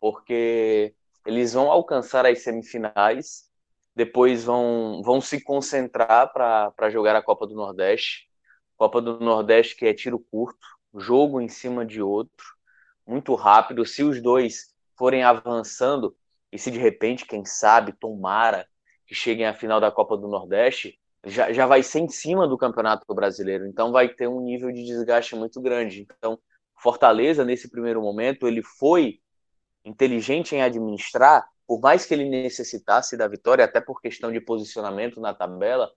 Porque 0.00 0.94
eles 1.24 1.52
vão 1.52 1.70
alcançar 1.70 2.26
as 2.26 2.42
semifinais, 2.42 3.48
depois 3.94 4.44
vão, 4.44 5.00
vão 5.02 5.20
se 5.20 5.42
concentrar 5.42 6.32
para 6.32 6.90
jogar 6.90 7.16
a 7.16 7.22
Copa 7.22 7.46
do 7.46 7.54
Nordeste. 7.54 8.28
Copa 8.76 9.00
do 9.00 9.18
Nordeste 9.20 9.76
que 9.76 9.86
é 9.86 9.94
tiro 9.94 10.18
curto, 10.18 10.66
jogo 10.96 11.40
em 11.40 11.48
cima 11.48 11.84
de 11.84 12.02
outro, 12.02 12.46
muito 13.06 13.34
rápido. 13.34 13.84
Se 13.84 14.02
os 14.02 14.20
dois 14.22 14.74
forem 14.96 15.22
avançando, 15.22 16.16
e 16.50 16.58
se 16.58 16.70
de 16.70 16.78
repente, 16.78 17.26
quem 17.26 17.44
sabe, 17.44 17.92
tomara 17.92 18.66
que 19.06 19.14
cheguem 19.14 19.46
à 19.46 19.54
final 19.54 19.80
da 19.80 19.90
Copa 19.90 20.16
do 20.16 20.28
Nordeste, 20.28 20.98
já, 21.24 21.52
já 21.52 21.66
vai 21.66 21.82
ser 21.82 22.00
em 22.00 22.08
cima 22.08 22.46
do 22.46 22.56
Campeonato 22.56 23.12
Brasileiro, 23.14 23.66
então 23.66 23.92
vai 23.92 24.08
ter 24.08 24.28
um 24.28 24.40
nível 24.40 24.70
de 24.72 24.84
desgaste 24.84 25.34
muito 25.34 25.60
grande. 25.60 26.06
Então, 26.16 26.38
Fortaleza, 26.76 27.44
nesse 27.44 27.68
primeiro 27.70 28.00
momento, 28.00 28.46
ele 28.46 28.62
foi 28.62 29.20
inteligente 29.84 30.54
em 30.54 30.62
administrar, 30.62 31.48
por 31.66 31.80
mais 31.80 32.06
que 32.06 32.14
ele 32.14 32.28
necessitasse 32.28 33.16
da 33.16 33.26
vitória, 33.26 33.64
até 33.64 33.80
por 33.80 34.00
questão 34.00 34.32
de 34.32 34.40
posicionamento 34.40 35.20
na 35.20 35.34
tabela, 35.34 35.90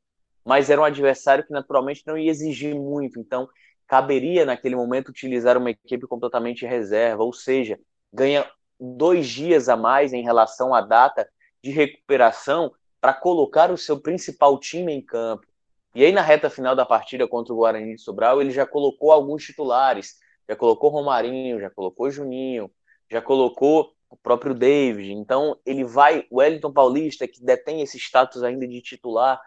mas 0.44 0.70
era 0.70 0.82
um 0.82 0.86
adversário 0.86 1.46
que 1.46 1.54
naturalmente 1.54 2.04
não 2.06 2.18
ia 2.18 2.32
exigir 2.32 2.74
muito, 2.76 3.20
então 3.20 3.48
caberia 3.88 4.46
naquele 4.46 4.76
momento 4.76 5.10
utilizar 5.10 5.58
uma 5.58 5.70
equipe 5.70 6.08
completamente 6.08 6.66
reserva, 6.66 7.24
ou 7.24 7.34
seja, 7.34 7.78
ganha 8.12 8.50
dois 8.80 9.28
dias 9.28 9.70
a 9.70 9.78
mais 9.78 10.14
em 10.14 10.24
relação 10.24 10.74
à 10.74 10.82
data 10.82 11.30
de 11.64 11.72
recuperação 11.72 12.74
para 13.02 13.14
colocar 13.16 13.72
o 13.72 13.78
seu 13.78 14.00
principal 14.00 14.60
time 14.60 14.94
em 14.94 15.02
campo. 15.02 15.48
E 15.96 16.06
aí, 16.06 16.12
na 16.12 16.22
reta 16.22 16.50
final 16.50 16.76
da 16.76 16.86
partida 16.86 17.28
contra 17.28 17.52
o 17.52 17.58
Guarani 17.58 17.96
de 17.96 18.02
Sobral, 18.02 18.40
ele 18.40 18.52
já 18.52 18.66
colocou 18.66 19.12
alguns 19.12 19.44
titulares. 19.44 20.18
Já 20.48 20.56
colocou 20.56 20.90
Romarinho, 20.92 21.60
já 21.60 21.70
colocou 21.70 22.12
Juninho, 22.12 22.72
já 23.10 23.22
colocou 23.22 23.92
o 24.10 24.16
próprio 24.16 24.54
David. 24.54 25.12
Então, 25.12 25.58
ele 25.66 25.84
vai. 25.84 26.28
O 26.30 26.38
Wellington 26.38 26.72
Paulista, 26.72 27.28
que 27.28 27.44
detém 27.44 27.82
esse 27.82 27.98
status 27.98 28.44
ainda 28.44 28.68
de 28.68 28.82
titular. 28.82 29.42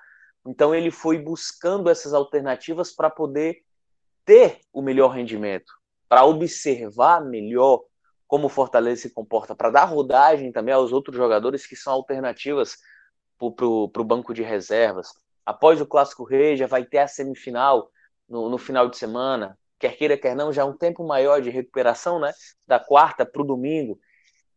Então, 0.44 0.74
ele 0.74 0.90
foi 0.90 1.18
buscando 1.18 1.88
essas 1.88 2.12
alternativas 2.12 2.92
para 2.92 3.08
poder 3.08 3.62
ter 4.24 4.60
o 4.72 4.82
melhor 4.82 5.08
rendimento, 5.08 5.72
para 6.08 6.24
observar 6.24 7.24
melhor 7.24 7.84
como 8.26 8.46
o 8.46 8.50
Fortaleza 8.50 9.02
se 9.02 9.10
comporta, 9.10 9.54
para 9.54 9.70
dar 9.70 9.84
rodagem 9.84 10.50
também 10.50 10.74
aos 10.74 10.92
outros 10.92 11.16
jogadores 11.16 11.66
que 11.66 11.76
são 11.76 11.92
alternativas 11.92 12.78
para 13.38 13.66
o 13.66 14.04
banco 14.04 14.32
de 14.32 14.42
reservas. 14.42 15.08
Após 15.44 15.80
o 15.80 15.86
Clássico 15.86 16.24
Rei, 16.24 16.56
já 16.56 16.66
vai 16.66 16.84
ter 16.84 16.98
a 16.98 17.08
semifinal 17.08 17.90
no, 18.28 18.48
no 18.48 18.58
final 18.58 18.88
de 18.88 18.96
semana. 18.96 19.58
Quer 19.78 19.96
queira, 19.96 20.16
quer 20.16 20.34
não, 20.34 20.52
já 20.52 20.62
é 20.62 20.64
um 20.64 20.76
tempo 20.76 21.06
maior 21.06 21.42
de 21.42 21.50
recuperação, 21.50 22.18
né? 22.18 22.32
Da 22.66 22.78
quarta 22.78 23.26
para 23.26 23.42
o 23.42 23.44
domingo. 23.44 23.98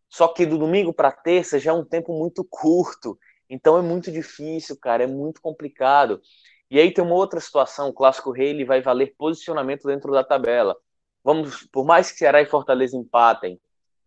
Só 0.09 0.27
que 0.27 0.45
do 0.45 0.57
domingo 0.57 0.93
para 0.93 1.11
terça 1.11 1.59
já 1.59 1.71
é 1.71 1.73
um 1.73 1.83
tempo 1.83 2.17
muito 2.17 2.45
curto. 2.49 3.17
Então 3.49 3.77
é 3.77 3.81
muito 3.81 4.11
difícil, 4.11 4.77
cara, 4.79 5.03
é 5.03 5.07
muito 5.07 5.41
complicado. 5.41 6.21
E 6.69 6.79
aí 6.79 6.93
tem 6.93 7.03
uma 7.03 7.15
outra 7.15 7.39
situação, 7.39 7.89
o 7.89 7.93
Clássico 7.93 8.31
Rei 8.31 8.49
ele 8.49 8.65
vai 8.65 8.81
valer 8.81 9.15
posicionamento 9.17 9.87
dentro 9.87 10.11
da 10.11 10.23
tabela. 10.23 10.75
Vamos, 11.23 11.63
por 11.71 11.85
mais 11.85 12.11
que 12.11 12.17
Ceará 12.17 12.41
e 12.41 12.45
Fortaleza 12.45 12.97
empatem 12.97 13.59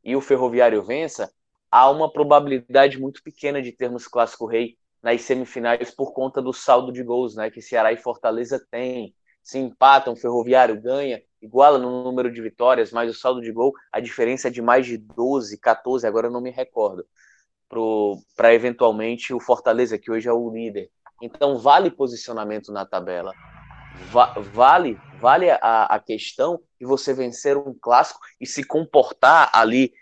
e 0.05 0.15
o 0.17 0.21
Ferroviário 0.21 0.83
vença, 0.83 1.33
há 1.71 1.91
uma 1.91 2.11
probabilidade 2.12 2.99
muito 2.99 3.23
pequena 3.23 3.62
de 3.62 3.73
termos 3.73 4.09
Clássico 4.09 4.47
Rei 4.47 4.77
nas 5.03 5.23
semifinais 5.23 5.91
por 5.91 6.12
conta 6.12 6.43
do 6.43 6.53
saldo 6.53 6.93
de 6.93 7.03
gols, 7.03 7.35
né, 7.35 7.50
que 7.50 7.62
Ceará 7.62 7.93
e 7.93 7.97
Fortaleza 7.97 8.65
têm. 8.71 9.15
Se 9.43 9.59
empatam, 9.59 10.15
Ferroviário 10.15 10.81
ganha, 10.81 11.23
iguala 11.41 11.79
no 11.79 12.05
número 12.05 12.31
de 12.31 12.43
vitórias, 12.43 12.93
mas 12.93 13.11
o 13.11 13.19
saldo 13.19 13.41
de 13.41 13.50
gol, 13.50 13.73
a 13.91 13.99
diferença 13.99 14.49
é 14.49 14.50
de 14.50 14.61
mais 14.61 14.85
de 14.85 14.99
12, 14.99 15.59
14, 15.59 16.07
agora 16.07 16.27
eu 16.27 16.31
não 16.31 16.43
me 16.43 16.50
recordo, 16.50 17.07
para 18.37 18.53
eventualmente 18.53 19.33
o 19.33 19.41
Fortaleza, 19.41 19.99
que 19.99 20.11
hoje 20.11 20.29
é 20.29 20.33
o 20.33 20.50
líder. 20.50 20.91
Então 21.23 21.59
vale 21.59 21.91
posicionamento 21.91 22.71
na 22.71 22.85
tabela. 22.85 23.33
Va 24.11 24.35
vale 24.39 24.99
vale 25.21 25.50
a, 25.50 25.85
a 25.85 25.99
questão 25.99 26.61
de 26.79 26.87
você 26.87 27.12
vencer 27.12 27.57
um 27.57 27.75
clássico 27.79 28.21
e 28.41 28.47
se 28.47 28.65
comportar 28.65 29.50
ali 29.53 29.93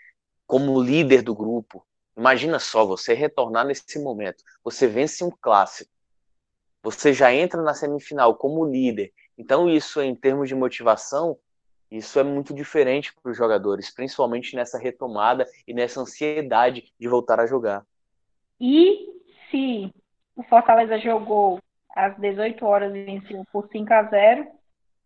como 0.49 0.81
líder 0.81 1.21
do 1.21 1.35
grupo. 1.35 1.85
Imagina 2.17 2.57
só 2.57 2.83
você 2.83 3.13
retornar 3.13 3.67
nesse 3.67 3.99
momento. 3.99 4.43
Você 4.63 4.87
vence 4.87 5.23
um 5.23 5.29
clássico. 5.29 5.91
Você 6.81 7.13
já 7.13 7.31
entra 7.31 7.61
na 7.61 7.75
semifinal 7.75 8.35
como 8.35 8.65
líder. 8.65 9.13
Então, 9.37 9.69
isso, 9.69 10.01
em 10.01 10.15
termos 10.15 10.49
de 10.49 10.55
motivação, 10.55 11.37
isso 11.91 12.19
é 12.19 12.23
muito 12.23 12.51
diferente 12.51 13.13
para 13.13 13.31
os 13.31 13.37
jogadores, 13.37 13.93
principalmente 13.93 14.55
nessa 14.55 14.79
retomada 14.79 15.45
e 15.67 15.73
nessa 15.73 16.01
ansiedade 16.01 16.91
de 16.99 17.07
voltar 17.07 17.39
a 17.39 17.45
jogar. 17.45 17.85
E 18.59 19.07
se 19.51 19.93
o 20.35 20.41
Fortaleza 20.41 20.97
jogou 20.97 21.59
às 21.95 22.17
18 22.17 22.65
horas 22.65 22.95
e 22.95 23.03
venceu 23.03 23.45
por 23.53 23.69
5 23.71 23.93
a 23.93 24.03
0. 24.03 24.47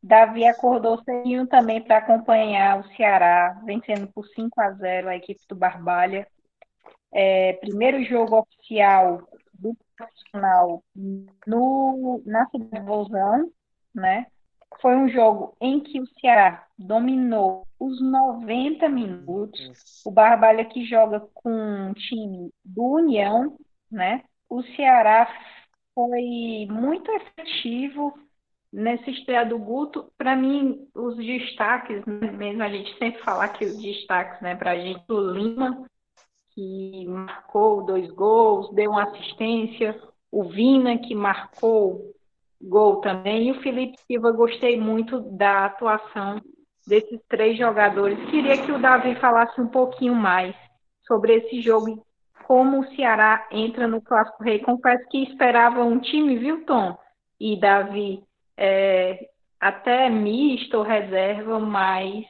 Davi 0.03 0.45
acordou 0.45 1.01
cedinho 1.03 1.47
também 1.47 1.81
para 1.81 1.97
acompanhar 1.97 2.79
o 2.79 2.95
Ceará, 2.95 3.59
vencendo 3.63 4.07
por 4.07 4.27
5 4.27 4.59
a 4.59 4.71
0 4.71 5.09
a 5.09 5.15
equipe 5.15 5.41
do 5.47 5.55
Barbalha. 5.55 6.27
É, 7.11 7.53
primeiro 7.53 8.03
jogo 8.03 8.39
oficial 8.39 9.27
do 9.53 9.75
profissional 9.95 10.83
no, 11.47 12.21
na 12.25 12.45
cidade 12.47 12.71
de 12.71 12.79
Bolzão, 12.81 13.51
né? 13.95 14.27
Foi 14.81 14.95
um 14.95 15.07
jogo 15.07 15.55
em 15.61 15.79
que 15.79 16.01
o 16.01 16.07
Ceará 16.19 16.65
dominou 16.77 17.65
os 17.79 18.01
90 18.01 18.89
minutos. 18.89 20.03
O 20.03 20.11
Barbalha 20.11 20.65
que 20.65 20.83
joga 20.83 21.21
com 21.33 21.51
um 21.51 21.93
time 21.93 22.51
do 22.65 22.83
União, 22.83 23.55
né? 23.89 24.23
o 24.53 24.61
Ceará 24.75 25.27
foi 25.95 26.67
muito 26.69 27.11
efetivo 27.11 28.13
nessa 28.73 29.09
estreia 29.11 29.45
do 29.45 29.59
Guto. 29.59 30.11
Para 30.17 30.35
mim, 30.35 30.87
os 30.95 31.15
destaques, 31.15 32.03
né, 32.05 32.31
mesmo 32.31 32.63
a 32.63 32.69
gente 32.69 32.97
sempre 32.97 33.21
falar 33.21 33.49
que 33.49 33.65
os 33.65 33.79
destaques, 33.79 34.41
né, 34.41 34.55
para 34.55 34.71
a 34.71 34.75
gente, 34.75 35.03
o 35.07 35.31
Lima, 35.31 35.85
que 36.53 37.05
marcou 37.07 37.85
dois 37.85 38.09
gols, 38.11 38.73
deu 38.73 38.91
uma 38.91 39.03
assistência, 39.03 39.99
o 40.31 40.43
Vina, 40.43 40.97
que 40.97 41.13
marcou 41.13 42.13
gol 42.59 43.01
também, 43.01 43.47
e 43.47 43.51
o 43.51 43.61
Felipe 43.61 43.97
Silva, 44.07 44.31
gostei 44.31 44.79
muito 44.79 45.19
da 45.19 45.65
atuação 45.65 46.41
desses 46.87 47.19
três 47.29 47.57
jogadores. 47.57 48.17
Queria 48.29 48.57
que 48.57 48.71
o 48.71 48.79
Davi 48.79 49.15
falasse 49.15 49.59
um 49.61 49.67
pouquinho 49.67 50.15
mais 50.15 50.55
sobre 51.05 51.35
esse 51.35 51.61
jogo 51.61 52.05
como 52.45 52.79
o 52.79 52.95
Ceará 52.95 53.47
entra 53.51 53.87
no 53.87 54.01
Clássico 54.01 54.43
Rei. 54.43 54.59
Confesso 54.59 55.07
que 55.09 55.23
esperava 55.23 55.83
um 55.83 55.99
time, 55.99 56.37
viu, 56.37 56.65
Tom? 56.65 56.97
E 57.39 57.59
Davi, 57.59 58.23
é, 58.57 59.27
até 59.59 60.09
misto 60.09 60.77
ou 60.77 60.83
reserva, 60.83 61.59
mas 61.59 62.25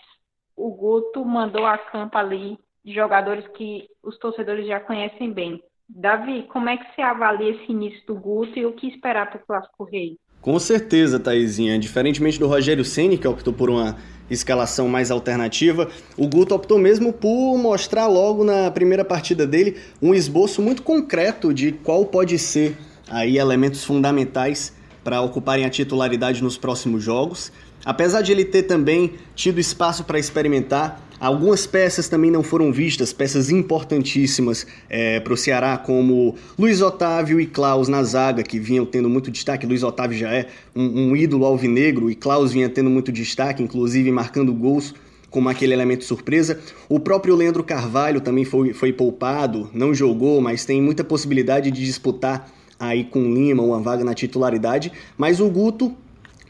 o 0.56 0.70
Guto 0.72 1.26
mandou 1.26 1.66
a 1.66 1.78
campo 1.78 2.18
ali 2.18 2.58
de 2.84 2.94
jogadores 2.94 3.48
que 3.56 3.88
os 4.04 4.18
torcedores 4.18 4.68
já 4.68 4.80
conhecem 4.80 5.32
bem. 5.32 5.62
Davi, 5.88 6.44
como 6.44 6.70
é 6.70 6.78
que 6.78 6.96
você 6.96 7.02
avalia 7.02 7.52
esse 7.52 7.72
início 7.72 8.06
do 8.08 8.16
Guto 8.16 8.58
e 8.58 8.66
o 8.66 8.74
que 8.74 8.88
esperar 8.88 9.30
para 9.30 9.42
o 9.42 9.46
Clássico 9.46 9.84
Rei? 9.84 10.18
Com 10.42 10.60
certeza, 10.60 11.20
Taizinha. 11.20 11.80
Diferentemente 11.80 12.38
do 12.38 12.48
Rogério 12.48 12.84
Ceni, 12.84 13.18
que 13.18 13.28
optou 13.28 13.54
por 13.54 13.70
uma 13.70 13.98
escalação 14.30 14.88
mais 14.88 15.12
alternativa, 15.12 15.90
o 16.18 16.28
Guto 16.28 16.56
optou 16.56 16.78
mesmo 16.78 17.14
por 17.14 17.58
mostrar 17.58 18.08
logo 18.08 18.44
na 18.44 18.70
primeira 18.72 19.06
partida 19.06 19.48
dele 19.48 19.78
um 20.02 20.14
esboço 20.14 20.62
muito 20.62 20.84
concreto 20.84 21.54
de 21.54 21.72
qual 21.72 22.06
pode 22.06 22.38
ser 22.38 22.78
aí 23.10 23.38
elementos 23.38 23.84
fundamentais 23.84 24.76
para 25.04 25.22
ocuparem 25.22 25.66
a 25.66 25.70
titularidade 25.70 26.42
nos 26.42 26.58
próximos 26.58 27.04
jogos. 27.04 27.52
Apesar 27.86 28.22
de 28.22 28.32
ele 28.32 28.46
ter 28.46 28.64
também 28.64 29.14
tido 29.36 29.60
espaço 29.60 30.06
para 30.06 30.18
experimentar, 30.18 31.06
algumas 31.20 31.68
peças 31.68 32.08
também 32.08 32.32
não 32.32 32.42
foram 32.42 32.72
vistas, 32.72 33.12
peças 33.12 33.50
importantíssimas 33.50 34.66
é, 34.90 35.20
para 35.20 35.34
o 35.34 35.38
Ceará, 35.38 35.78
como 35.78 36.36
Luiz 36.58 36.82
Otávio 36.82 37.42
e 37.42 37.46
Klaus 37.46 37.90
na 37.90 38.02
zaga, 38.04 38.42
que 38.42 38.58
vinham 38.58 38.86
tendo 38.86 39.10
muito 39.10 39.30
destaque. 39.30 39.66
Luiz 39.66 39.84
Otávio 39.84 40.18
já 40.18 40.34
é 40.34 40.48
um, 40.74 41.10
um 41.10 41.16
ídolo 41.16 41.46
alvinegro 41.46 42.10
e 42.10 42.16
Klaus 42.16 42.54
vinha 42.54 42.70
tendo 42.70 42.90
muito 42.90 43.12
destaque, 43.12 43.62
inclusive 43.62 44.10
marcando 44.12 44.54
gols 44.54 44.94
como 45.30 45.50
aquele 45.50 45.74
elemento 45.74 46.06
surpresa. 46.06 46.60
O 46.88 47.00
próprio 47.00 47.36
Leandro 47.36 47.64
Carvalho 47.64 48.22
também 48.22 48.46
foi, 48.46 48.72
foi 48.72 48.94
poupado, 48.94 49.68
não 49.74 49.94
jogou, 49.94 50.40
mas 50.40 50.64
tem 50.64 50.80
muita 50.80 51.04
possibilidade 51.04 51.72
de 51.72 51.84
disputar 51.84 52.50
aí 52.88 53.04
com 53.04 53.34
Lima 53.34 53.64
uma 53.64 53.80
vaga 53.80 54.04
na 54.04 54.14
titularidade. 54.14 54.92
Mas 55.18 55.40
o 55.40 55.50
Guto 55.50 55.94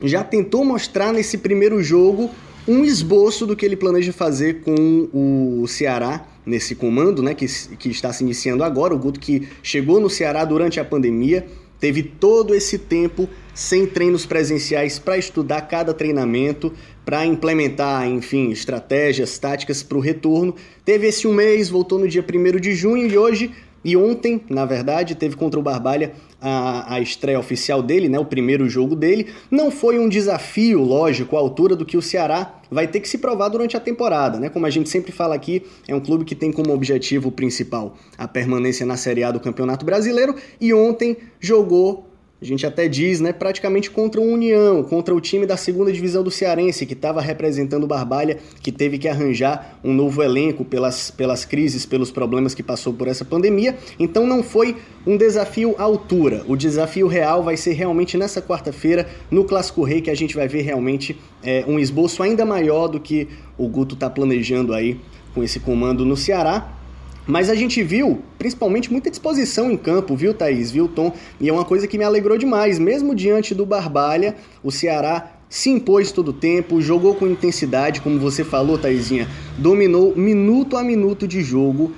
já 0.02 0.24
tentou 0.24 0.66
mostrar 0.66 1.13
nesse 1.13 1.38
primeiro 1.38 1.82
jogo 1.82 2.30
um 2.68 2.84
esboço 2.84 3.46
do 3.46 3.56
que 3.56 3.66
ele 3.66 3.75
planeja 3.75 4.13
fazer 4.13 4.62
com 4.62 5.10
o 5.13 5.68
Ceará 5.68 6.25
nesse 6.46 6.75
comando, 6.75 7.22
né, 7.22 7.34
que, 7.34 7.46
que 7.78 7.90
está 7.90 8.12
se 8.12 8.24
iniciando 8.24 8.63
agora. 8.63 8.94
O 8.94 8.98
Guto 8.98 9.20
que 9.20 9.48
chegou 9.62 10.00
no 10.00 10.10
Ceará 10.10 10.44
durante 10.46 10.80
a 10.80 10.86
pandemia, 10.86 11.46
teve 11.80 12.04
todo 12.04 12.56
esse 12.56 12.78
tempo 12.78 13.28
sem 13.54 13.86
treinos 13.86 14.25
presenciais 14.25 14.98
para 14.98 15.18
estudar 15.18 15.62
cada 15.63 15.94
treinamento, 15.94 16.74
para 17.06 17.25
implementar, 17.25 18.08
enfim, 18.08 18.52
estratégias, 18.52 19.38
táticas 19.38 19.84
para 19.84 19.98
o 19.98 20.02
retorno. 20.02 20.56
Teve 20.84 21.08
esse 21.08 21.28
um 21.28 21.34
mês, 21.34 21.70
voltou 21.70 22.00
no 22.00 22.08
dia 22.08 22.24
1 22.24 22.60
de 22.60 22.74
junho 22.74 23.08
e 23.08 23.18
hoje 23.18 23.52
e 23.84 23.98
ontem, 23.98 24.42
na 24.50 24.66
verdade, 24.66 25.16
teve 25.16 25.36
contra 25.36 25.60
o 25.60 25.63
Barbalha 25.63 26.13
a, 26.42 26.96
a 26.96 27.00
estreia 27.02 27.40
oficial 27.40 27.82
dele, 27.82 28.08
né, 28.10 28.20
o 28.20 28.25
primeiro 28.25 28.68
jogo 28.70 28.96
dele. 28.96 29.28
Não 29.50 29.72
foi 29.72 30.00
um 30.00 30.08
desafio, 30.08 30.82
lógico, 30.82 31.36
à 31.36 31.40
altura 31.40 31.75
do 31.75 31.86
que 31.86 31.98
o 31.98 32.02
Ceará 32.02 32.56
vai 32.70 32.88
ter 32.88 33.00
que 33.00 33.10
se 33.10 33.18
provar 33.18 33.50
durante 33.50 33.78
a 33.78 33.80
temporada. 33.80 34.40
Né? 34.40 34.50
Como 34.50 34.66
a 34.66 34.70
gente 34.70 34.90
sempre 34.90 35.12
fala 35.12 35.36
aqui, 35.36 35.63
é 35.88 35.96
um 35.96 36.00
clube 36.00 36.25
que 36.25 36.36
tem 36.36 36.52
como 36.52 36.74
objetivo 36.74 37.32
principal 37.32 37.96
a 38.18 38.28
permanência 38.28 38.86
na 38.86 38.98
Série 38.98 39.24
A 39.24 39.32
do 39.32 39.40
Campeonato 39.40 39.86
Brasileiro 39.86 40.36
e 40.60 40.74
ontem 40.74 41.18
jogou 41.40 42.12
a 42.43 42.45
gente 42.45 42.65
até 42.65 42.89
diz, 42.89 43.21
né, 43.21 43.31
praticamente 43.31 43.89
contra 43.89 44.19
o 44.19 44.23
União, 44.25 44.83
contra 44.83 45.15
o 45.15 45.21
time 45.21 45.45
da 45.45 45.55
segunda 45.55 45.93
divisão 45.93 46.21
do 46.21 46.29
Cearense, 46.29 46.85
que 46.85 46.91
estava 46.91 47.21
representando 47.21 47.85
o 47.85 47.88
Barbalha, 47.88 48.38
que 48.62 48.69
teve 48.69 48.97
que 48.97 49.07
arranjar 49.07 49.79
um 49.81 49.93
novo 49.93 50.21
elenco 50.21 50.65
pelas, 50.65 51.09
pelas 51.09 51.45
crises, 51.45 51.85
pelos 51.85 52.12
problemas 52.12 52.53
que 52.53 52.62
passou 52.62 52.93
por 52.93 53.07
essa 53.07 53.23
pandemia. 53.23 53.77
Então 53.97 54.27
não 54.27 54.43
foi 54.43 54.75
um 55.07 55.15
desafio 55.15 55.73
à 55.77 55.83
altura. 55.83 56.43
O 56.45 56.57
desafio 56.57 57.07
real 57.07 57.41
vai 57.41 57.55
ser 57.55 57.71
realmente 57.73 58.17
nessa 58.17 58.41
quarta-feira, 58.41 59.07
no 59.31 59.45
Clássico 59.45 59.81
Rei, 59.81 60.01
que 60.01 60.09
a 60.09 60.15
gente 60.15 60.35
vai 60.35 60.50
ver 60.50 60.63
realmente 60.63 61.17
é, 61.41 61.63
um 61.65 61.79
esboço 61.79 62.21
ainda 62.21 62.45
maior 62.45 62.89
do 62.89 63.00
que 63.00 63.29
o 63.57 63.69
Guto 63.69 63.95
está 63.95 64.09
planejando 64.09 64.73
aí 64.73 65.00
com 65.33 65.41
esse 65.41 65.62
comando 65.62 66.05
no 66.05 66.17
Ceará. 66.17 66.83
Mas 67.25 67.50
a 67.50 67.56
gente 67.56 67.82
viu, 67.82 68.22
principalmente, 68.38 68.92
muita 68.92 69.10
disposição 69.10 69.72
em 69.72 69.77
campo, 69.77 70.15
viu, 70.15 70.34
Thaís? 70.34 70.72
Viu, 70.72 70.88
Tom? 70.88 71.13
E 71.39 71.48
é 71.48 71.53
uma 71.53 71.63
coisa 71.63 71.88
que 71.88 71.98
me 71.98 72.03
alegrou 72.03 72.38
demais. 72.38 72.77
Mesmo 72.77 73.15
diante 73.15 73.56
do 73.56 73.65
Barbalha, 73.65 74.36
o 74.62 74.72
Ceará 74.72 75.32
se 75.53 75.70
impôs 75.70 76.12
todo 76.12 76.30
o 76.30 76.34
tempo, 76.34 76.82
jogou 76.82 77.13
com 77.13 77.27
intensidade, 77.27 78.01
como 78.01 78.20
você 78.20 78.44
falou, 78.44 78.75
Thaisinha, 78.75 79.27
dominou 79.56 80.15
minuto 80.15 80.75
a 80.75 80.84
minuto 80.84 81.27
de 81.27 81.44
jogo, 81.44 81.92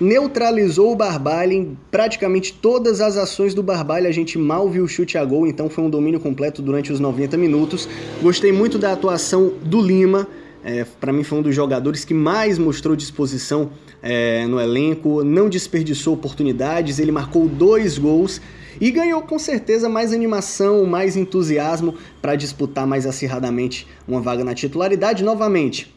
neutralizou 0.00 0.90
o 0.90 0.96
Barbalha 0.96 1.52
em 1.52 1.76
praticamente 1.90 2.54
todas 2.54 3.02
as 3.02 3.18
ações 3.18 3.52
do 3.52 3.62
Barbalha. 3.62 4.08
A 4.08 4.12
gente 4.12 4.38
mal 4.38 4.66
viu 4.68 4.84
o 4.84 4.88
chute 4.88 5.18
a 5.18 5.24
gol, 5.24 5.46
então 5.46 5.68
foi 5.68 5.84
um 5.84 5.90
domínio 5.90 6.18
completo 6.18 6.62
durante 6.62 6.90
os 6.90 6.98
90 6.98 7.36
minutos. 7.36 7.86
Gostei 8.22 8.50
muito 8.50 8.78
da 8.78 8.94
atuação 8.94 9.52
do 9.62 9.80
Lima. 9.80 10.26
É, 10.64 10.84
para 10.98 11.12
mim 11.12 11.22
foi 11.22 11.38
um 11.38 11.42
dos 11.42 11.54
jogadores 11.54 12.04
que 12.04 12.14
mais 12.14 12.58
mostrou 12.58 12.96
disposição 12.96 13.70
é, 14.02 14.46
no 14.46 14.60
elenco, 14.60 15.22
não 15.22 15.48
desperdiçou 15.48 16.14
oportunidades, 16.14 16.98
ele 16.98 17.12
marcou 17.12 17.48
dois 17.48 17.98
gols 17.98 18.40
e 18.80 18.90
ganhou 18.90 19.22
com 19.22 19.38
certeza 19.38 19.88
mais 19.88 20.12
animação, 20.12 20.84
mais 20.86 21.16
entusiasmo 21.16 21.94
para 22.20 22.34
disputar 22.34 22.86
mais 22.86 23.06
acirradamente 23.06 23.86
uma 24.08 24.20
vaga 24.20 24.42
na 24.42 24.54
titularidade. 24.54 25.22
Novamente, 25.22 25.94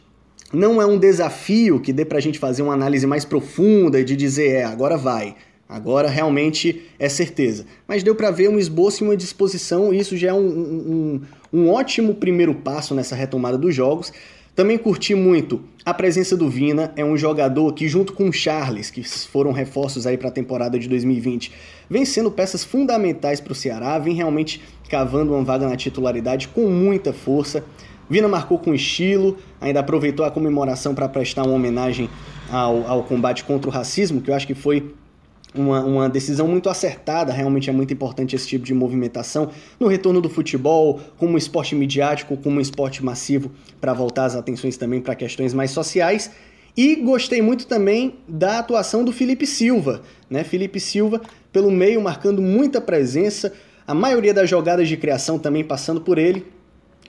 não 0.52 0.80
é 0.80 0.86
um 0.86 0.98
desafio 0.98 1.80
que 1.80 1.92
dê 1.92 2.04
para 2.04 2.18
a 2.18 2.20
gente 2.20 2.38
fazer 2.38 2.62
uma 2.62 2.74
análise 2.74 3.06
mais 3.06 3.24
profunda 3.24 3.98
e 3.98 4.04
de 4.04 4.14
dizer, 4.14 4.48
é, 4.48 4.64
agora 4.64 4.96
vai. 4.96 5.34
Agora 5.66 6.08
realmente 6.08 6.82
é 6.98 7.08
certeza. 7.08 7.64
Mas 7.88 8.02
deu 8.02 8.14
para 8.14 8.30
ver 8.30 8.48
um 8.48 8.58
esboço 8.58 9.02
e 9.02 9.06
uma 9.06 9.16
disposição, 9.16 9.92
e 9.92 9.98
isso 9.98 10.16
já 10.16 10.28
é 10.28 10.32
um, 10.32 10.46
um, 10.46 11.20
um 11.52 11.70
ótimo 11.70 12.14
primeiro 12.14 12.54
passo 12.54 12.94
nessa 12.94 13.16
retomada 13.16 13.56
dos 13.56 13.74
jogos. 13.74 14.12
Também 14.54 14.78
curti 14.78 15.16
muito 15.16 15.62
a 15.84 15.92
presença 15.92 16.36
do 16.36 16.48
Vina, 16.48 16.92
é 16.96 17.04
um 17.04 17.16
jogador 17.16 17.72
que, 17.72 17.88
junto 17.88 18.12
com 18.12 18.28
o 18.28 18.32
Charles, 18.32 18.88
que 18.88 19.02
foram 19.02 19.50
reforços 19.50 20.06
aí 20.06 20.16
para 20.16 20.28
a 20.28 20.32
temporada 20.32 20.78
de 20.78 20.88
2020, 20.88 21.50
vem 21.90 22.04
sendo 22.04 22.30
peças 22.30 22.62
fundamentais 22.62 23.40
para 23.40 23.52
o 23.52 23.54
Ceará, 23.54 23.98
vem 23.98 24.14
realmente 24.14 24.62
cavando 24.88 25.34
uma 25.34 25.42
vaga 25.42 25.68
na 25.68 25.76
titularidade 25.76 26.46
com 26.48 26.68
muita 26.68 27.12
força. 27.12 27.64
Vina 28.08 28.28
marcou 28.28 28.58
com 28.58 28.72
estilo, 28.72 29.36
ainda 29.60 29.80
aproveitou 29.80 30.24
a 30.24 30.30
comemoração 30.30 30.94
para 30.94 31.08
prestar 31.08 31.42
uma 31.42 31.54
homenagem 31.54 32.08
ao, 32.48 32.86
ao 32.86 33.02
combate 33.02 33.42
contra 33.42 33.68
o 33.68 33.72
racismo, 33.72 34.20
que 34.20 34.30
eu 34.30 34.34
acho 34.34 34.46
que 34.46 34.54
foi 34.54 34.94
uma, 35.54 35.84
uma, 35.84 36.08
decisão 36.08 36.48
muito 36.48 36.68
acertada, 36.68 37.32
realmente 37.32 37.70
é 37.70 37.72
muito 37.72 37.92
importante 37.92 38.34
esse 38.34 38.46
tipo 38.46 38.64
de 38.64 38.74
movimentação 38.74 39.50
no 39.78 39.86
retorno 39.86 40.20
do 40.20 40.28
futebol, 40.28 41.00
como 41.16 41.38
esporte 41.38 41.74
midiático, 41.74 42.36
como 42.36 42.60
esporte 42.60 43.04
massivo, 43.04 43.50
para 43.80 43.92
voltar 43.92 44.24
as 44.24 44.34
atenções 44.34 44.76
também 44.76 45.00
para 45.00 45.14
questões 45.14 45.54
mais 45.54 45.70
sociais. 45.70 46.30
E 46.76 46.96
gostei 46.96 47.40
muito 47.40 47.66
também 47.66 48.16
da 48.26 48.58
atuação 48.58 49.04
do 49.04 49.12
Felipe 49.12 49.46
Silva, 49.46 50.02
né? 50.28 50.42
Felipe 50.42 50.80
Silva 50.80 51.20
pelo 51.54 51.70
meio 51.70 52.02
marcando 52.02 52.42
muita 52.42 52.80
presença, 52.80 53.52
a 53.86 53.94
maioria 53.94 54.34
das 54.34 54.50
jogadas 54.50 54.88
de 54.88 54.96
criação 54.96 55.38
também 55.38 55.62
passando 55.62 56.00
por 56.00 56.18
ele, 56.18 56.44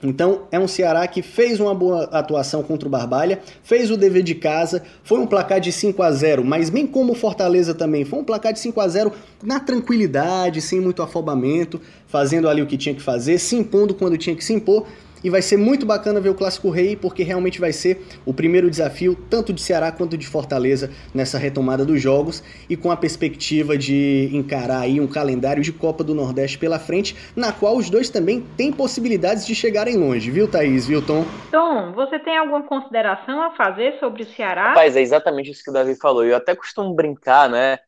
então 0.02 0.42
é 0.50 0.58
um 0.58 0.68
Ceará 0.68 1.06
que 1.06 1.22
fez 1.22 1.58
uma 1.58 1.74
boa 1.74 2.04
atuação 2.04 2.62
contra 2.62 2.86
o 2.86 2.90
Barbalha, 2.90 3.40
fez 3.62 3.90
o 3.90 3.96
dever 3.96 4.22
de 4.22 4.34
casa, 4.34 4.82
foi 5.02 5.18
um 5.18 5.26
placar 5.26 5.60
de 5.60 5.72
5 5.72 6.02
a 6.02 6.12
0, 6.12 6.44
mas 6.44 6.68
bem 6.68 6.86
como 6.86 7.12
o 7.12 7.14
Fortaleza 7.14 7.74
também, 7.74 8.04
foi 8.04 8.18
um 8.18 8.24
placar 8.24 8.52
de 8.52 8.60
5 8.60 8.80
a 8.80 8.88
0 8.88 9.12
na 9.42 9.58
tranquilidade, 9.58 10.60
sem 10.60 10.80
muito 10.80 11.02
afobamento, 11.02 11.80
fazendo 12.06 12.48
ali 12.48 12.60
o 12.60 12.66
que 12.66 12.76
tinha 12.76 12.94
que 12.94 13.02
fazer, 13.02 13.38
se 13.38 13.56
impondo 13.56 13.94
quando 13.94 14.18
tinha 14.18 14.36
que 14.36 14.44
se 14.44 14.52
impor 14.52 14.86
e 15.22 15.30
vai 15.30 15.42
ser 15.42 15.56
muito 15.56 15.86
bacana 15.86 16.20
ver 16.20 16.28
o 16.28 16.34
Clássico 16.34 16.70
Rei, 16.70 16.96
porque 16.96 17.22
realmente 17.22 17.60
vai 17.60 17.72
ser 17.72 18.06
o 18.24 18.32
primeiro 18.32 18.70
desafio, 18.70 19.16
tanto 19.28 19.52
de 19.52 19.60
Ceará 19.60 19.90
quanto 19.90 20.16
de 20.16 20.26
Fortaleza, 20.26 20.90
nessa 21.14 21.38
retomada 21.38 21.84
dos 21.84 22.00
jogos, 22.00 22.42
e 22.68 22.76
com 22.76 22.90
a 22.90 22.96
perspectiva 22.96 23.76
de 23.76 24.30
encarar 24.32 24.80
aí 24.80 25.00
um 25.00 25.06
calendário 25.06 25.62
de 25.62 25.72
Copa 25.72 26.04
do 26.04 26.14
Nordeste 26.14 26.58
pela 26.58 26.78
frente, 26.78 27.16
na 27.34 27.52
qual 27.52 27.76
os 27.76 27.90
dois 27.90 28.08
também 28.08 28.44
têm 28.56 28.72
possibilidades 28.72 29.46
de 29.46 29.54
chegarem 29.54 29.96
longe, 29.96 30.30
viu, 30.30 30.48
Thaís, 30.48 30.86
viu, 30.86 31.04
Tom? 31.04 31.24
Tom, 31.50 31.92
você 31.92 32.18
tem 32.18 32.36
alguma 32.36 32.62
consideração 32.62 33.42
a 33.42 33.50
fazer 33.52 33.98
sobre 33.98 34.22
o 34.22 34.26
Ceará? 34.26 34.68
Rapaz, 34.68 34.96
é 34.96 35.00
exatamente 35.00 35.50
isso 35.50 35.62
que 35.62 35.70
o 35.70 35.72
Davi 35.72 35.94
falou. 35.94 36.24
Eu 36.24 36.36
até 36.36 36.54
costumo 36.54 36.94
brincar, 36.94 37.48
né? 37.48 37.78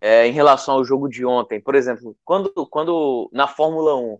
É, 0.00 0.28
em 0.28 0.32
relação 0.32 0.74
ao 0.74 0.84
jogo 0.84 1.08
de 1.08 1.26
ontem. 1.26 1.60
Por 1.60 1.74
exemplo, 1.74 2.14
quando, 2.24 2.52
quando 2.70 3.28
na 3.32 3.48
Fórmula 3.48 3.96
1 3.96 4.18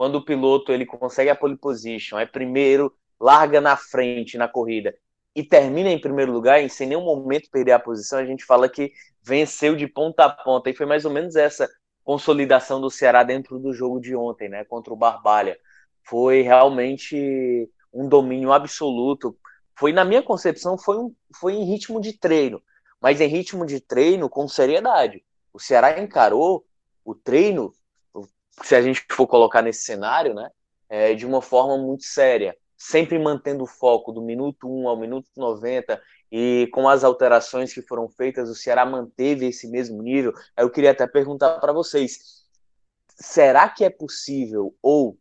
quando 0.00 0.14
o 0.14 0.24
piloto 0.24 0.72
ele 0.72 0.86
consegue 0.86 1.28
a 1.28 1.36
pole 1.36 1.58
position, 1.58 2.18
é 2.18 2.24
primeiro, 2.24 2.90
larga 3.20 3.60
na 3.60 3.76
frente 3.76 4.38
na 4.38 4.48
corrida 4.48 4.94
e 5.36 5.44
termina 5.44 5.90
em 5.90 6.00
primeiro 6.00 6.32
lugar, 6.32 6.64
e 6.64 6.70
sem 6.70 6.88
nenhum 6.88 7.04
momento 7.04 7.50
perder 7.50 7.72
a 7.72 7.78
posição, 7.78 8.18
a 8.18 8.24
gente 8.24 8.42
fala 8.42 8.66
que 8.66 8.94
venceu 9.22 9.76
de 9.76 9.86
ponta 9.86 10.24
a 10.24 10.30
ponta. 10.30 10.70
E 10.70 10.74
foi 10.74 10.86
mais 10.86 11.04
ou 11.04 11.10
menos 11.10 11.36
essa 11.36 11.68
consolidação 12.02 12.80
do 12.80 12.90
Ceará 12.90 13.22
dentro 13.22 13.58
do 13.58 13.74
jogo 13.74 14.00
de 14.00 14.16
ontem, 14.16 14.48
né, 14.48 14.64
contra 14.64 14.90
o 14.90 14.96
Barbalha. 14.96 15.58
Foi 16.02 16.40
realmente 16.40 17.70
um 17.92 18.08
domínio 18.08 18.54
absoluto. 18.54 19.36
Foi, 19.78 19.92
na 19.92 20.02
minha 20.02 20.22
concepção, 20.22 20.78
foi, 20.78 20.96
um, 20.96 21.14
foi 21.38 21.52
em 21.52 21.64
ritmo 21.64 22.00
de 22.00 22.14
treino, 22.14 22.62
mas 23.02 23.20
em 23.20 23.26
ritmo 23.26 23.66
de 23.66 23.80
treino 23.80 24.30
com 24.30 24.48
seriedade. 24.48 25.22
O 25.52 25.60
Ceará 25.60 26.00
encarou 26.00 26.64
o 27.04 27.14
treino 27.14 27.74
se 28.62 28.74
a 28.74 28.82
gente 28.82 29.04
for 29.10 29.26
colocar 29.26 29.62
nesse 29.62 29.82
cenário, 29.82 30.34
né, 30.34 30.50
é, 30.88 31.14
de 31.14 31.26
uma 31.26 31.40
forma 31.40 31.78
muito 31.78 32.04
séria, 32.04 32.56
sempre 32.76 33.18
mantendo 33.18 33.64
o 33.64 33.66
foco 33.66 34.12
do 34.12 34.22
minuto 34.22 34.68
1 34.68 34.88
ao 34.88 34.96
minuto 34.96 35.28
90 35.36 36.00
e 36.32 36.68
com 36.72 36.88
as 36.88 37.04
alterações 37.04 37.72
que 37.72 37.82
foram 37.82 38.08
feitas, 38.08 38.48
o 38.48 38.54
Ceará 38.54 38.86
manteve 38.86 39.46
esse 39.46 39.68
mesmo 39.68 40.02
nível. 40.02 40.32
Eu 40.56 40.70
queria 40.70 40.92
até 40.92 41.06
perguntar 41.06 41.58
para 41.58 41.72
vocês: 41.72 42.44
será 43.16 43.68
que 43.68 43.84
é 43.84 43.90
possível 43.90 44.74
ou 44.82 45.18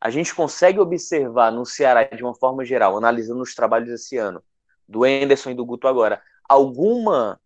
a 0.00 0.10
gente 0.10 0.34
consegue 0.34 0.78
observar 0.78 1.50
no 1.50 1.64
Ceará 1.64 2.04
de 2.04 2.22
uma 2.22 2.34
forma 2.34 2.64
geral, 2.64 2.96
analisando 2.96 3.42
os 3.42 3.54
trabalhos 3.54 3.88
desse 3.88 4.16
ano, 4.16 4.42
do 4.86 5.04
Enderson 5.04 5.50
e 5.50 5.54
do 5.54 5.64
Guto 5.64 5.88
agora, 5.88 6.22
alguma 6.48 7.40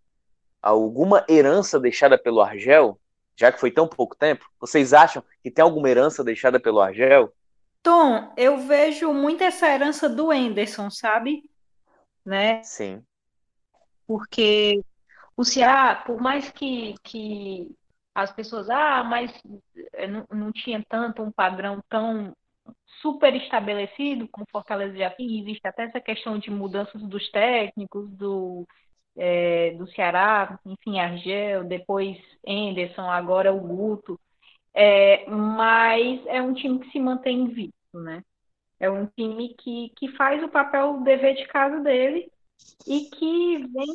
alguma 0.61 1.24
herança 1.28 1.81
deixada 1.81 2.16
pelo 2.16 2.40
Argel 2.40 2.98
já 3.42 3.50
que 3.50 3.59
foi 3.59 3.72
tão 3.72 3.88
pouco 3.88 4.14
tempo, 4.14 4.48
vocês 4.61 4.92
acham 4.92 5.20
que 5.42 5.50
tem 5.50 5.64
alguma 5.64 5.90
herança 5.90 6.22
deixada 6.22 6.61
pelo 6.61 6.81
Argel? 6.81 7.35
Tom, 7.83 8.33
eu 8.37 8.59
vejo 8.59 9.12
muito 9.12 9.42
essa 9.42 9.68
herança 9.68 10.09
do 10.09 10.33
Enderson, 10.33 10.88
sabe? 10.90 11.42
Né? 12.24 12.62
Sim. 12.62 13.05
Porque 14.07 14.81
o 15.37 15.42
Ceará, 15.42 15.96
por 15.96 16.20
mais 16.20 16.52
que, 16.52 16.94
que 17.02 17.68
as 18.14 18.31
pessoas, 18.31 18.70
ah, 18.70 19.02
mas 19.02 19.33
não, 20.09 20.24
não 20.31 20.52
tinha 20.52 20.85
tanto 20.88 21.20
um 21.20 21.33
padrão 21.33 21.83
tão 21.88 22.33
super 23.00 23.35
estabelecido 23.35 24.28
como 24.28 24.46
Fortaleza 24.52 24.96
já 24.96 25.11
tem, 25.11 25.40
existe 25.40 25.66
até 25.66 25.83
essa 25.83 26.00
questão 26.00 26.38
de 26.38 26.48
mudanças 26.48 27.02
dos 27.02 27.28
técnicos, 27.33 28.09
do, 28.11 28.64
é, 29.16 29.72
do 29.72 29.87
Ceará, 29.92 30.59
enfim, 30.64 30.98
Argel, 30.98 31.64
depois 31.64 32.16
Enderson, 32.46 33.11
agora 33.11 33.53
o 33.53 33.61
Guto. 33.61 34.18
É, 34.75 35.29
mas 35.29 36.25
é 36.27 36.40
um 36.40 36.55
time 36.55 36.79
que 36.81 36.90
se 36.90 36.98
mantém 36.98 37.42
invicto, 37.42 37.77
né? 37.94 38.22
É 38.81 38.90
um 38.90 39.07
time 39.07 39.55
que, 39.55 39.90
que 39.96 40.09
faz 40.16 40.42
o 40.42 40.48
papel, 40.48 40.94
o 40.94 41.05
dever 41.05 41.35
de 41.37 41.46
casa 41.46 41.81
dele 41.81 42.31
e 42.87 43.03
que 43.11 43.59
vem 43.68 43.92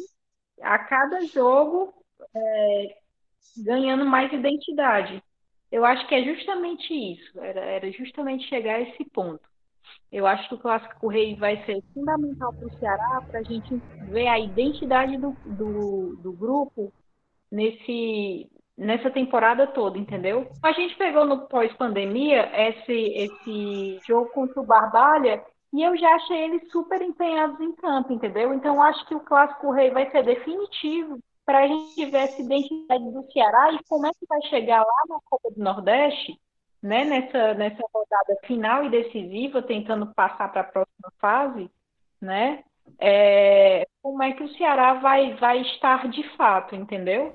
a 0.62 0.80
cada 0.80 1.26
jogo 1.26 1.94
é, 2.36 2.98
ganhando 3.58 4.06
mais 4.06 4.32
identidade. 4.32 5.22
Eu 5.72 5.84
acho 5.84 6.08
que 6.08 6.16
é 6.16 6.24
justamente 6.24 6.94
isso, 6.94 7.40
era, 7.42 7.60
era 7.60 7.92
justamente 7.92 8.48
chegar 8.48 8.76
a 8.76 8.82
esse 8.82 9.04
ponto. 9.06 9.42
Eu 10.12 10.26
acho 10.26 10.48
que 10.48 10.56
o 10.56 10.60
Clássico 10.60 11.08
Rei 11.08 11.36
vai 11.36 11.64
ser 11.66 11.84
fundamental 11.94 12.54
para 12.54 12.68
o 12.68 12.80
Ceará 12.80 13.22
para 13.28 13.40
a 13.40 13.44
gente 13.44 13.76
ver 14.10 14.28
a 14.28 14.40
identidade 14.40 15.18
do, 15.18 15.36
do, 15.46 16.16
do 16.18 16.34
grupo 16.34 16.94
nesse, 17.52 18.50
nessa 18.78 19.12
temporada 19.12 19.68
toda, 19.68 19.98
entendeu? 19.98 20.50
A 20.64 20.72
gente 20.72 20.96
pegou 20.96 21.26
no 21.26 21.48
pós-pandemia 21.48 22.50
esse, 22.70 22.92
esse 22.94 24.00
jogo 24.08 24.30
contra 24.30 24.62
o 24.62 24.66
Barbalha 24.66 25.44
e 25.74 25.84
eu 25.84 25.98
já 25.98 26.16
achei 26.16 26.46
eles 26.46 26.72
super 26.72 27.02
empenhados 27.02 27.60
em 27.60 27.74
campo, 27.74 28.14
entendeu? 28.14 28.54
Então 28.54 28.82
acho 28.82 29.06
que 29.08 29.16
o 29.16 29.20
Clássico 29.20 29.72
Rei 29.72 29.92
vai 29.92 30.10
ser 30.10 30.24
definitivo 30.24 31.20
para 31.46 31.60
a 31.60 31.68
gente 31.68 32.06
ver 32.06 32.18
essa 32.18 32.42
identidade 32.42 33.12
do 33.12 33.32
Ceará 33.32 33.72
e 33.74 33.80
como 33.90 34.06
é 34.06 34.12
que 34.12 34.26
vai 34.28 34.42
chegar 34.44 34.80
lá 34.80 35.04
na 35.10 35.18
Copa 35.26 35.50
do 35.52 35.62
Nordeste 35.62 36.40
né, 36.82 37.04
nessa, 37.06 37.54
nessa 37.54 37.84
rodada 37.94 38.40
final 38.46 38.84
e 38.84 38.90
decisiva, 38.90 39.62
tentando 39.62 40.08
passar 40.08 40.52
para 40.52 40.62
a 40.62 40.66
próxima 40.66 41.12
fase, 41.20 41.70
né? 42.22 42.64
É, 43.00 43.88
como 44.02 44.24
é 44.24 44.32
que 44.32 44.44
o 44.44 44.50
Ceará 44.56 44.94
vai, 44.96 45.36
vai 45.36 45.62
estar 45.62 46.08
de 46.10 46.24
fato, 46.36 46.76
entendeu? 46.76 47.34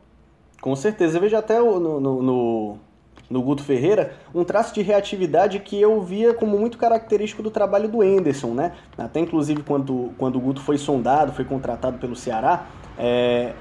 Com 0.60 0.74
certeza. 0.74 1.18
Eu 1.18 1.20
vejo 1.20 1.36
até 1.36 1.58
no, 1.58 2.00
no, 2.00 2.22
no, 2.22 2.78
no 3.28 3.42
Guto 3.42 3.62
Ferreira 3.62 4.16
um 4.34 4.44
traço 4.44 4.72
de 4.74 4.82
reatividade 4.82 5.58
que 5.58 5.80
eu 5.80 6.00
via 6.00 6.32
como 6.32 6.58
muito 6.58 6.78
característico 6.78 7.42
do 7.42 7.50
trabalho 7.50 7.88
do 7.88 8.02
Enderson, 8.02 8.54
né? 8.54 8.72
Até 8.96 9.20
inclusive 9.20 9.62
quando, 9.62 10.12
quando 10.18 10.36
o 10.36 10.40
Guto 10.40 10.60
foi 10.60 10.78
sondado, 10.78 11.32
foi 11.32 11.44
contratado 11.44 11.98
pelo 11.98 12.16
Ceará, 12.16 12.66
é, 12.98 13.52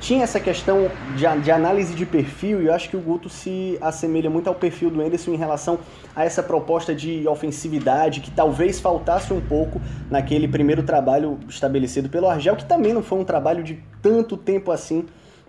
tinha 0.00 0.22
essa 0.22 0.38
questão 0.38 0.90
de, 1.16 1.42
de, 1.42 1.50
análise 1.50 1.94
de 1.94 2.06
perfil 2.06 2.62
e 2.62 2.66
eu 2.66 2.74
acho 2.74 2.88
que 2.88 2.96
o 2.96 3.00
Guto 3.00 3.28
se 3.28 3.76
assemelha 3.80 4.30
muito 4.30 4.48
ao 4.48 4.54
perfil 4.54 4.90
do 4.90 5.02
Enderson 5.02 5.32
em 5.32 5.36
relação 5.36 5.78
a 6.14 6.24
essa 6.24 6.42
proposta 6.42 6.94
de 6.94 7.26
ofensividade 7.26 8.20
que 8.20 8.30
talvez 8.30 8.78
faltasse 8.78 9.32
um 9.32 9.40
pouco 9.40 9.80
naquele 10.10 10.46
primeiro 10.46 10.82
trabalho 10.82 11.38
estabelecido 11.48 12.08
pelo 12.08 12.28
Argel, 12.28 12.56
que 12.56 12.64
também 12.64 12.92
não 12.92 13.02
foi 13.02 13.18
um 13.18 13.24
trabalho 13.24 13.62
de 13.62 13.82
tanto 14.00 14.36
tempo 14.36 14.70
assim 14.70 15.06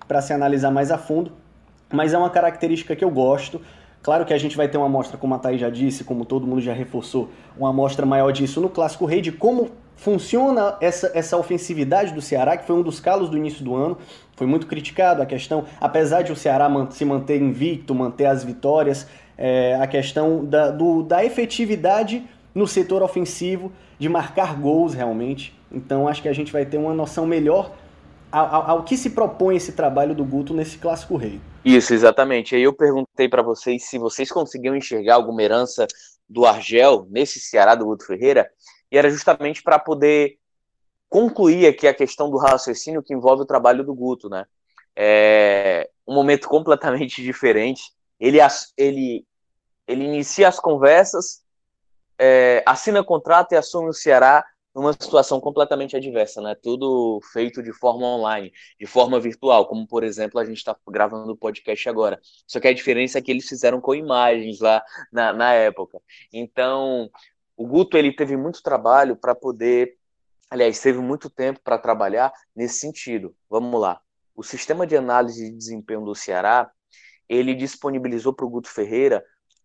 para 0.07 0.21
se 0.21 0.33
analisar 0.33 0.71
mais 0.71 0.91
a 0.91 0.97
fundo, 0.97 1.31
mas 1.93 2.13
é 2.13 2.17
uma 2.17 2.29
característica 2.29 2.95
que 2.95 3.03
eu 3.03 3.11
gosto. 3.11 3.61
Claro 4.01 4.25
que 4.25 4.33
a 4.33 4.37
gente 4.37 4.57
vai 4.57 4.67
ter 4.67 4.77
uma 4.77 4.87
amostra, 4.87 5.17
como 5.17 5.35
a 5.35 5.39
Thaís 5.39 5.59
já 5.59 5.69
disse, 5.69 6.03
como 6.03 6.25
todo 6.25 6.47
mundo 6.47 6.61
já 6.61 6.73
reforçou, 6.73 7.29
uma 7.57 7.69
amostra 7.69 8.05
maior 8.05 8.31
disso 8.31 8.61
no 8.61 8.69
Clássico 8.69 9.05
Rei, 9.05 9.21
de 9.21 9.31
como 9.31 9.69
funciona 9.99 10.77
essa, 10.79 11.11
essa 11.13 11.35
ofensividade 11.37 12.13
do 12.13 12.21
Ceará, 12.21 12.55
que 12.55 12.65
foi 12.65 12.77
um 12.77 12.81
dos 12.81 13.01
calos 13.01 13.29
do 13.29 13.37
início 13.37 13.63
do 13.63 13.75
ano, 13.75 13.97
foi 14.39 14.47
muito 14.47 14.67
criticado 14.67 15.21
a 15.21 15.25
questão, 15.25 15.65
apesar 15.81 16.21
de 16.21 16.31
o 16.31 16.35
Ceará 16.35 16.69
se 16.91 17.03
manter 17.03 17.41
invicto, 17.41 17.93
manter 17.93 18.25
as 18.25 18.41
vitórias, 18.41 19.05
é, 19.37 19.75
a 19.75 19.85
questão 19.85 20.45
da, 20.45 20.71
do, 20.71 21.03
da 21.03 21.25
efetividade 21.25 22.25
no 22.55 22.65
setor 22.65 23.03
ofensivo, 23.03 23.69
de 23.99 24.07
marcar 24.07 24.57
gols 24.57 24.93
realmente. 24.93 25.53
Então 25.69 26.07
acho 26.07 26.21
que 26.21 26.29
a 26.29 26.33
gente 26.33 26.53
vai 26.53 26.65
ter 26.65 26.77
uma 26.77 26.93
noção 26.93 27.25
melhor 27.25 27.75
ao, 28.31 28.45
ao, 28.45 28.69
ao 28.69 28.83
que 28.83 28.95
se 28.95 29.09
propõe 29.09 29.57
esse 29.57 29.73
trabalho 29.73 30.15
do 30.15 30.23
Guto 30.23 30.53
nesse 30.53 30.77
Clássico 30.77 31.17
Rei. 31.17 31.41
Isso, 31.65 31.93
exatamente. 31.93 32.55
Aí 32.55 32.63
eu 32.63 32.71
perguntei 32.71 33.27
para 33.27 33.41
vocês 33.41 33.89
se 33.89 33.97
vocês 33.97 34.31
conseguiam 34.31 34.73
enxergar 34.73 35.15
alguma 35.15 35.43
herança 35.43 35.85
do 36.29 36.45
Argel 36.45 37.05
nesse 37.09 37.41
Ceará 37.41 37.75
do 37.75 37.83
Guto 37.83 38.05
Ferreira, 38.05 38.47
e 38.89 38.97
era 38.97 39.09
justamente 39.09 39.61
para 39.61 39.77
poder 39.77 40.37
concluir 41.09 41.67
aqui 41.67 41.87
a 41.87 41.93
questão 41.93 42.29
do 42.29 42.37
raciocínio 42.37 43.03
que 43.03 43.13
envolve 43.13 43.43
o 43.43 43.47
trabalho 43.47 43.83
do 43.83 43.93
Guto, 43.93 44.29
né? 44.29 44.45
É 44.95 45.89
um 46.07 46.13
momento 46.13 46.47
completamente 46.47 47.21
diferente. 47.23 47.91
Ele, 48.19 48.37
ele, 48.77 49.25
ele 49.87 50.03
inicia 50.03 50.47
as 50.47 50.59
conversas, 50.59 51.41
é, 52.17 52.63
assina 52.65 53.03
contrato 53.03 53.53
e 53.53 53.55
assume 53.55 53.89
o 53.89 53.93
Ceará 53.93 54.45
numa 54.73 54.93
situação 54.93 55.39
completamente 55.39 55.95
adversa, 55.95 56.41
né? 56.41 56.55
Tudo 56.55 57.19
feito 57.33 57.61
de 57.63 57.73
forma 57.73 58.05
online, 58.05 58.51
de 58.79 58.85
forma 58.85 59.19
virtual, 59.19 59.67
como 59.67 59.87
por 59.87 60.03
exemplo 60.03 60.39
a 60.39 60.45
gente 60.45 60.57
está 60.57 60.75
gravando 60.87 61.31
o 61.31 61.37
podcast 61.37 61.89
agora. 61.89 62.19
Só 62.45 62.59
que 62.59 62.67
a 62.67 62.73
diferença 62.73 63.17
é 63.17 63.21
que 63.21 63.31
eles 63.31 63.47
fizeram 63.47 63.81
com 63.81 63.95
imagens 63.95 64.59
lá 64.59 64.83
na, 65.11 65.33
na 65.33 65.53
época. 65.53 65.99
Então, 66.31 67.09
o 67.57 67.67
Guto 67.67 67.97
ele 67.97 68.15
teve 68.15 68.37
muito 68.37 68.63
trabalho 68.63 69.15
para 69.15 69.35
poder, 69.35 69.97
aliás, 70.49 70.79
teve 70.79 70.99
muito 70.99 71.29
tempo 71.29 71.59
para 71.63 71.77
trabalhar 71.77 72.31
nesse 72.55 72.79
sentido. 72.79 73.35
Vamos 73.49 73.79
lá. 73.79 74.01
O 74.35 74.43
sistema 74.43 74.87
de 74.87 74.95
análise 74.95 75.49
de 75.49 75.55
desempenho 75.55 76.03
do 76.05 76.15
Ceará 76.15 76.71
ele 77.27 77.53
disponibilizou 77.53 78.33
para 78.33 78.45
o 78.45 78.49
Guto 78.49 78.69
Ferreira 78.69 79.23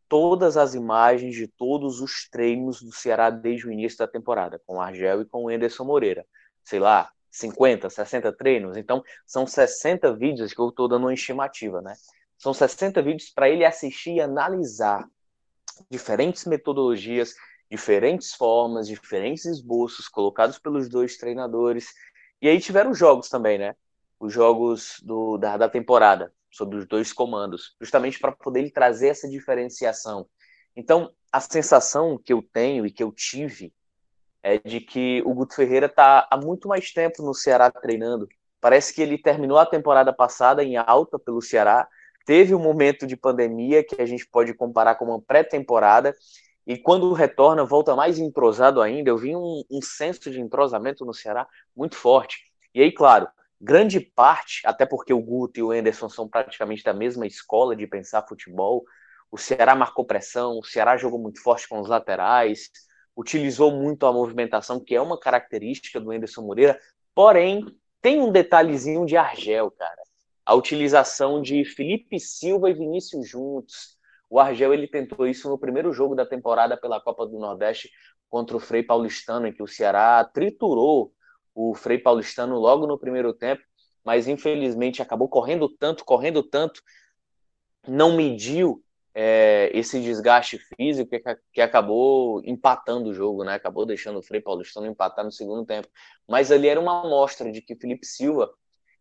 todas 0.08 0.56
as 0.56 0.74
imagens 0.74 1.34
de 1.34 1.48
todos 1.48 2.00
os 2.00 2.28
treinos 2.28 2.82
do 2.82 2.92
Ceará 2.92 3.30
desde 3.30 3.66
o 3.66 3.72
início 3.72 3.98
da 3.98 4.06
temporada, 4.06 4.60
com 4.66 4.76
o 4.76 4.80
Argel 4.80 5.22
e 5.22 5.24
com 5.24 5.44
o 5.44 5.48
Anderson 5.48 5.84
Moreira. 5.84 6.26
Sei 6.62 6.78
lá, 6.78 7.10
50, 7.30 7.90
60 7.90 8.32
treinos. 8.32 8.76
Então, 8.76 9.02
são 9.26 9.46
60 9.46 10.14
vídeos 10.14 10.52
que 10.52 10.60
eu 10.60 10.68
estou 10.68 10.86
dando 10.86 11.04
uma 11.04 11.14
estimativa, 11.14 11.80
né? 11.80 11.94
São 12.38 12.52
60 12.52 13.02
vídeos 13.02 13.30
para 13.30 13.48
ele 13.48 13.64
assistir 13.64 14.14
e 14.14 14.20
analisar 14.20 15.08
diferentes 15.90 16.44
metodologias, 16.44 17.34
diferentes 17.70 18.34
formas, 18.34 18.86
diferentes 18.86 19.44
esboços 19.44 20.08
colocados 20.08 20.58
pelos 20.58 20.88
dois 20.88 21.16
treinadores. 21.16 21.88
E 22.40 22.48
aí 22.48 22.60
tiveram 22.60 22.94
jogos 22.94 23.28
também, 23.28 23.58
né? 23.58 23.74
Os 24.18 24.32
jogos 24.32 25.00
do, 25.02 25.36
da, 25.36 25.56
da 25.56 25.68
temporada 25.68 26.32
sobre 26.50 26.78
os 26.78 26.86
dois 26.86 27.12
comandos, 27.12 27.74
justamente 27.80 28.18
para 28.18 28.32
poder 28.32 28.70
trazer 28.70 29.08
essa 29.08 29.28
diferenciação. 29.28 30.26
Então, 30.76 31.12
a 31.32 31.40
sensação 31.40 32.16
que 32.16 32.32
eu 32.32 32.42
tenho 32.52 32.86
e 32.86 32.92
que 32.92 33.02
eu 33.02 33.10
tive 33.10 33.72
é 34.42 34.58
de 34.58 34.80
que 34.80 35.22
o 35.24 35.34
Guto 35.34 35.54
Ferreira 35.54 35.86
está 35.86 36.28
há 36.30 36.36
muito 36.36 36.68
mais 36.68 36.92
tempo 36.92 37.22
no 37.22 37.34
Ceará 37.34 37.70
treinando. 37.70 38.28
Parece 38.60 38.94
que 38.94 39.02
ele 39.02 39.18
terminou 39.18 39.58
a 39.58 39.66
temporada 39.66 40.12
passada 40.12 40.62
em 40.62 40.76
alta 40.76 41.18
pelo 41.18 41.40
Ceará, 41.40 41.88
teve 42.24 42.54
um 42.54 42.58
momento 42.58 43.06
de 43.06 43.16
pandemia 43.16 43.84
que 43.84 44.00
a 44.00 44.06
gente 44.06 44.26
pode 44.26 44.54
comparar 44.54 44.94
com 44.94 45.06
uma 45.06 45.20
pré-temporada, 45.20 46.14
e 46.66 46.78
quando 46.78 47.12
retorna, 47.12 47.64
volta 47.64 47.94
mais 47.94 48.18
entrosado 48.18 48.80
ainda. 48.80 49.10
Eu 49.10 49.18
vi 49.18 49.36
um, 49.36 49.62
um 49.70 49.82
senso 49.82 50.30
de 50.30 50.40
entrosamento 50.40 51.04
no 51.04 51.12
Ceará 51.12 51.46
muito 51.76 51.96
forte. 51.96 52.50
E 52.74 52.80
aí, 52.80 52.90
claro, 52.90 53.28
grande 53.60 54.00
parte, 54.00 54.60
até 54.64 54.86
porque 54.86 55.12
o 55.12 55.20
Guto 55.20 55.60
e 55.60 55.62
o 55.62 55.70
Anderson 55.70 56.08
são 56.08 56.28
praticamente 56.28 56.82
da 56.82 56.94
mesma 56.94 57.26
escola 57.26 57.76
de 57.76 57.86
pensar 57.86 58.26
futebol, 58.26 58.84
o 59.30 59.36
Ceará 59.36 59.74
marcou 59.74 60.04
pressão, 60.04 60.58
o 60.58 60.64
Ceará 60.64 60.96
jogou 60.96 61.18
muito 61.18 61.42
forte 61.42 61.68
com 61.68 61.80
os 61.80 61.88
laterais, 61.88 62.70
utilizou 63.16 63.72
muito 63.72 64.06
a 64.06 64.12
movimentação, 64.12 64.80
que 64.80 64.94
é 64.94 65.00
uma 65.00 65.18
característica 65.18 66.00
do 66.00 66.10
Anderson 66.10 66.42
Moreira, 66.42 66.78
porém, 67.14 67.64
tem 68.00 68.20
um 68.20 68.30
detalhezinho 68.30 69.06
de 69.06 69.16
Argel, 69.16 69.70
cara. 69.70 70.02
A 70.44 70.54
utilização 70.54 71.40
de 71.40 71.64
Felipe 71.64 72.20
Silva 72.20 72.68
e 72.68 72.74
Vinícius 72.74 73.28
juntos. 73.28 73.96
O 74.28 74.40
Argel 74.40 74.72
ele 74.72 74.88
tentou 74.88 75.26
isso 75.26 75.48
no 75.48 75.58
primeiro 75.58 75.92
jogo 75.92 76.14
da 76.14 76.26
temporada 76.26 76.76
pela 76.76 77.00
Copa 77.00 77.26
do 77.26 77.38
Nordeste 77.38 77.90
contra 78.28 78.56
o 78.56 78.60
Frei 78.60 78.82
Paulistano, 78.82 79.46
em 79.46 79.52
que 79.52 79.62
o 79.62 79.66
Ceará 79.66 80.24
triturou 80.24 81.12
o 81.54 81.74
Frei 81.74 81.98
Paulistano 81.98 82.58
logo 82.58 82.86
no 82.86 82.98
primeiro 82.98 83.32
tempo, 83.32 83.62
mas 84.04 84.26
infelizmente 84.26 85.00
acabou 85.00 85.28
correndo 85.28 85.68
tanto, 85.68 86.04
correndo 86.04 86.42
tanto, 86.42 86.82
não 87.86 88.16
mediu 88.16 88.82
é, 89.14 89.70
esse 89.72 90.00
desgaste 90.00 90.58
físico 90.58 91.10
que, 91.10 91.22
que, 91.52 91.60
acabou 91.60 92.42
empatando 92.44 93.10
o 93.10 93.14
jogo, 93.14 93.44
né? 93.44 93.54
Acabou 93.54 93.86
deixando 93.86 94.18
o 94.18 94.22
Frei 94.22 94.40
Paulistano 94.40 94.86
empatar 94.86 95.24
no 95.24 95.30
segundo 95.30 95.64
tempo. 95.64 95.88
Mas 96.28 96.50
ali 96.50 96.66
era 96.66 96.80
uma 96.80 97.02
amostra 97.02 97.52
de 97.52 97.62
que 97.62 97.76
Felipe 97.76 98.04
Silva 98.04 98.50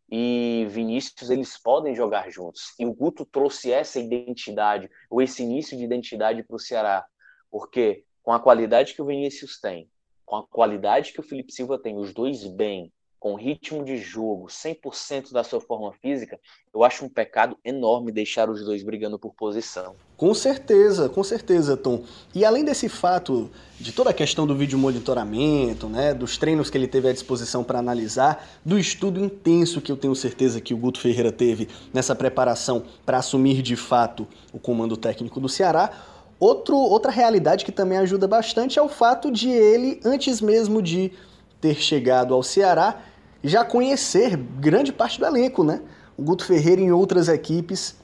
e 0.10 0.68
Vinícius 0.70 1.30
eles 1.30 1.58
podem 1.58 1.96
jogar 1.96 2.30
juntos. 2.30 2.74
E 2.80 2.86
o 2.86 2.94
Guto 2.94 3.26
trouxe 3.26 3.72
essa 3.72 4.00
identidade, 4.00 4.90
ou 5.10 5.22
esse 5.22 5.44
início 5.44 5.78
de 5.78 5.84
identidade 5.84 6.44
para 6.44 6.56
o 6.56 6.60
Ceará, 6.60 7.06
porque 7.50 8.04
com 8.22 8.32
a 8.32 8.40
qualidade 8.40 8.94
que 8.94 9.02
o 9.02 9.06
Vinícius 9.06 9.60
tem, 9.60 9.90
com 10.26 10.38
a 10.38 10.48
qualidade 10.48 11.12
que 11.14 11.20
o 11.20 11.24
Felipe 11.24 11.52
Silva 11.52 11.78
tem, 11.78 11.98
os 11.98 12.14
dois 12.14 12.46
bem, 12.48 12.92
com 13.24 13.36
ritmo 13.36 13.86
de 13.86 13.96
jogo, 13.96 14.48
100% 14.48 15.32
da 15.32 15.46
sua 15.46 15.62
forma 15.62 15.94
física, 15.94 16.38
eu 16.76 16.84
acho 16.84 17.06
um 17.06 17.08
pecado 17.08 17.58
enorme 17.64 18.12
deixar 18.12 18.50
os 18.50 18.66
dois 18.66 18.84
brigando 18.84 19.18
por 19.18 19.34
posição. 19.34 19.96
Com 20.18 20.34
certeza, 20.34 21.08
com 21.08 21.24
certeza, 21.24 21.78
Tom. 21.78 22.04
E 22.36 22.44
além 22.44 22.66
desse 22.66 22.90
fato 22.90 23.50
de 23.80 23.94
toda 23.94 24.10
a 24.10 24.14
questão 24.14 24.46
do 24.46 24.54
vídeo 24.54 24.78
monitoramento, 24.78 25.88
né, 25.88 26.14
dos 26.14 26.38
treinos 26.38 26.70
que 26.70 26.78
ele 26.78 26.86
teve 26.86 27.08
à 27.08 27.14
disposição 27.14 27.64
para 27.64 27.80
analisar, 27.80 28.46
do 28.66 28.78
estudo 28.78 29.24
intenso 29.24 29.80
que 29.80 29.90
eu 29.90 29.96
tenho 29.96 30.14
certeza 30.16 30.60
que 30.60 30.74
o 30.74 30.78
Guto 30.78 31.00
Ferreira 31.00 31.32
teve 31.32 31.70
nessa 31.94 32.14
preparação 32.14 32.84
para 33.06 33.20
assumir 33.20 33.62
de 33.62 33.78
fato 33.78 34.28
o 34.52 34.60
comando 34.60 34.98
técnico 34.98 35.40
do 35.40 35.48
Ceará, 35.48 36.10
Outro, 36.40 36.76
outra 36.76 37.10
realidade 37.10 37.64
que 37.64 37.72
também 37.72 37.98
ajuda 38.00 38.28
bastante 38.28 38.78
é 38.78 38.82
o 38.82 38.90
fato 38.90 39.32
de 39.32 39.50
ele, 39.50 40.02
antes 40.04 40.42
mesmo 40.42 40.82
de 40.82 41.14
ter 41.62 41.76
chegado 41.76 42.34
ao 42.34 42.44
Ceará, 42.44 43.00
já 43.44 43.66
conhecer 43.66 44.38
grande 44.38 44.94
parte 44.94 45.20
do 45.20 45.26
elenco, 45.26 45.64
né? 45.64 45.82
O 46.18 46.24
Guto 46.24 46.46
Ferreira 46.46 46.82
em 46.82 46.92
outras 46.92 47.28
equipes 47.28 47.96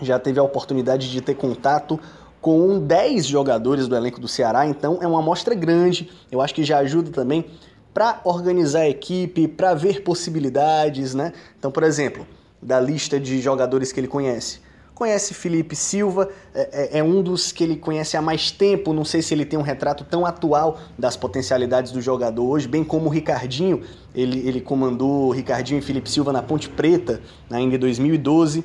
já 0.00 0.18
teve 0.18 0.38
a 0.38 0.42
oportunidade 0.42 1.10
de 1.10 1.20
ter 1.20 1.34
contato 1.34 1.98
com 2.40 2.78
10 2.78 3.24
jogadores 3.24 3.88
do 3.88 3.96
elenco 3.96 4.20
do 4.20 4.28
Ceará, 4.28 4.66
então 4.66 4.98
é 5.00 5.06
uma 5.06 5.20
amostra 5.20 5.54
grande. 5.54 6.10
Eu 6.30 6.42
acho 6.42 6.54
que 6.54 6.62
já 6.62 6.78
ajuda 6.78 7.10
também 7.10 7.46
para 7.94 8.20
organizar 8.24 8.80
a 8.80 8.88
equipe, 8.88 9.48
para 9.48 9.72
ver 9.72 10.02
possibilidades, 10.02 11.14
né? 11.14 11.32
Então, 11.58 11.70
por 11.70 11.84
exemplo, 11.84 12.26
da 12.60 12.78
lista 12.80 13.18
de 13.18 13.40
jogadores 13.40 13.92
que 13.92 14.00
ele 14.00 14.08
conhece, 14.08 14.60
Conhece 14.94 15.34
Felipe 15.34 15.74
Silva, 15.74 16.30
é, 16.54 16.96
é, 16.96 16.98
é, 16.98 17.02
um 17.02 17.20
dos 17.20 17.50
que 17.50 17.64
ele 17.64 17.76
conhece 17.76 18.16
há 18.16 18.22
mais 18.22 18.52
tempo. 18.52 18.92
Não 18.92 19.04
sei 19.04 19.22
se 19.22 19.34
ele 19.34 19.44
tem 19.44 19.58
um 19.58 19.62
retrato 19.62 20.04
tão 20.04 20.24
atual 20.24 20.78
das 20.96 21.16
potencialidades 21.16 21.90
do 21.90 22.00
jogador 22.00 22.44
hoje, 22.44 22.68
bem 22.68 22.84
como 22.84 23.06
o 23.06 23.08
Ricardinho. 23.08 23.82
Ele, 24.14 24.46
ele 24.46 24.60
comandou 24.60 25.30
Ricardinho 25.30 25.78
e 25.78 25.82
Felipe 25.82 26.08
Silva 26.08 26.32
na 26.32 26.42
Ponte 26.42 26.68
Preta, 26.68 27.20
ainda 27.50 27.74
em 27.74 27.78
2012. 27.78 28.64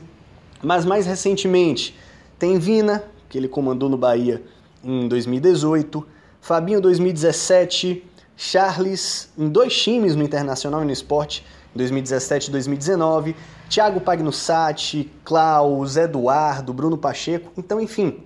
Mas 0.62 0.86
mais 0.86 1.08
recentemente, 1.08 1.98
tem 2.38 2.60
Vina, 2.60 3.04
que 3.28 3.36
ele 3.36 3.48
comandou 3.48 3.90
no 3.90 3.98
Bahia 3.98 4.44
em 4.84 5.08
2018. 5.08 6.06
Fabinho 6.42 6.80
2017, 6.80 8.06
Charles 8.38 9.30
em 9.36 9.50
dois 9.50 9.76
times 9.76 10.16
no 10.16 10.24
Internacional 10.24 10.84
e 10.84 10.86
no 10.86 10.92
Esporte, 10.92 11.44
2017 11.76 12.48
e 12.48 12.52
2019. 12.52 13.36
Thiago 13.70 14.02
Pagnussati, 14.02 15.12
Klaus, 15.24 15.96
Eduardo, 15.98 16.74
Bruno 16.74 16.98
Pacheco. 16.98 17.52
Então, 17.58 17.80
enfim, 17.80 18.24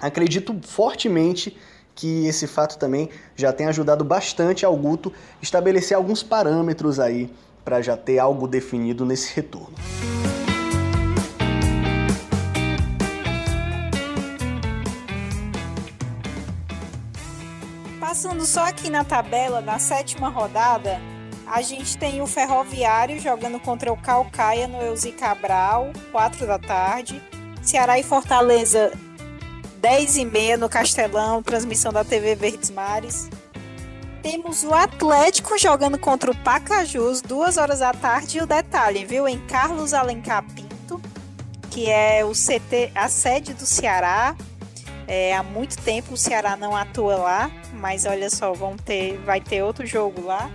acredito 0.00 0.54
fortemente 0.62 1.56
que 1.94 2.26
esse 2.26 2.46
fato 2.46 2.78
também 2.78 3.08
já 3.36 3.52
tem 3.52 3.66
ajudado 3.66 4.04
bastante 4.04 4.66
ao 4.66 4.76
Guto 4.76 5.12
estabelecer 5.40 5.96
alguns 5.96 6.22
parâmetros 6.22 6.98
aí 6.98 7.32
para 7.64 7.80
já 7.80 7.96
ter 7.96 8.18
algo 8.18 8.46
definido 8.46 9.06
nesse 9.06 9.34
retorno. 9.34 9.74
Passando 17.98 18.44
só 18.46 18.66
aqui 18.66 18.90
na 18.90 19.02
tabela, 19.02 19.60
na 19.60 19.78
sétima 19.78 20.28
rodada, 20.28 21.00
a 21.46 21.62
gente 21.62 21.96
tem 21.98 22.20
o 22.20 22.26
Ferroviário 22.26 23.20
jogando 23.20 23.60
contra 23.60 23.92
o 23.92 23.96
Calcaia 23.96 24.66
no 24.66 24.80
Eusi 24.80 25.12
Cabral, 25.12 25.92
4 26.10 26.46
da 26.46 26.58
tarde. 26.58 27.22
Ceará 27.62 27.98
e 27.98 28.02
Fortaleza, 28.02 28.92
10 29.80 30.16
e 30.16 30.24
meia 30.24 30.56
no 30.56 30.68
Castelão, 30.68 31.42
transmissão 31.42 31.92
da 31.92 32.04
TV 32.04 32.34
Verdes 32.34 32.70
Mares. 32.70 33.28
Temos 34.22 34.64
o 34.64 34.72
Atlético 34.72 35.58
jogando 35.58 35.98
contra 35.98 36.30
o 36.30 36.36
Pacajus, 36.36 37.20
2 37.20 37.58
horas 37.58 37.80
da 37.80 37.92
tarde. 37.92 38.38
E 38.38 38.40
o 38.40 38.46
detalhe, 38.46 39.04
viu? 39.04 39.28
Em 39.28 39.38
Carlos 39.46 39.92
Alencar 39.92 40.42
Pinto, 40.54 41.00
que 41.70 41.90
é 41.90 42.24
o 42.24 42.32
CT, 42.32 42.92
a 42.94 43.08
sede 43.08 43.52
do 43.52 43.66
Ceará. 43.66 44.34
É, 45.06 45.36
há 45.36 45.42
muito 45.42 45.76
tempo 45.82 46.14
o 46.14 46.16
Ceará 46.16 46.56
não 46.56 46.74
atua 46.74 47.16
lá, 47.16 47.50
mas 47.74 48.06
olha 48.06 48.30
só, 48.30 48.54
vão 48.54 48.76
ter, 48.76 49.18
vai 49.18 49.40
ter 49.40 49.62
outro 49.62 49.86
jogo 49.86 50.24
lá. 50.24 50.50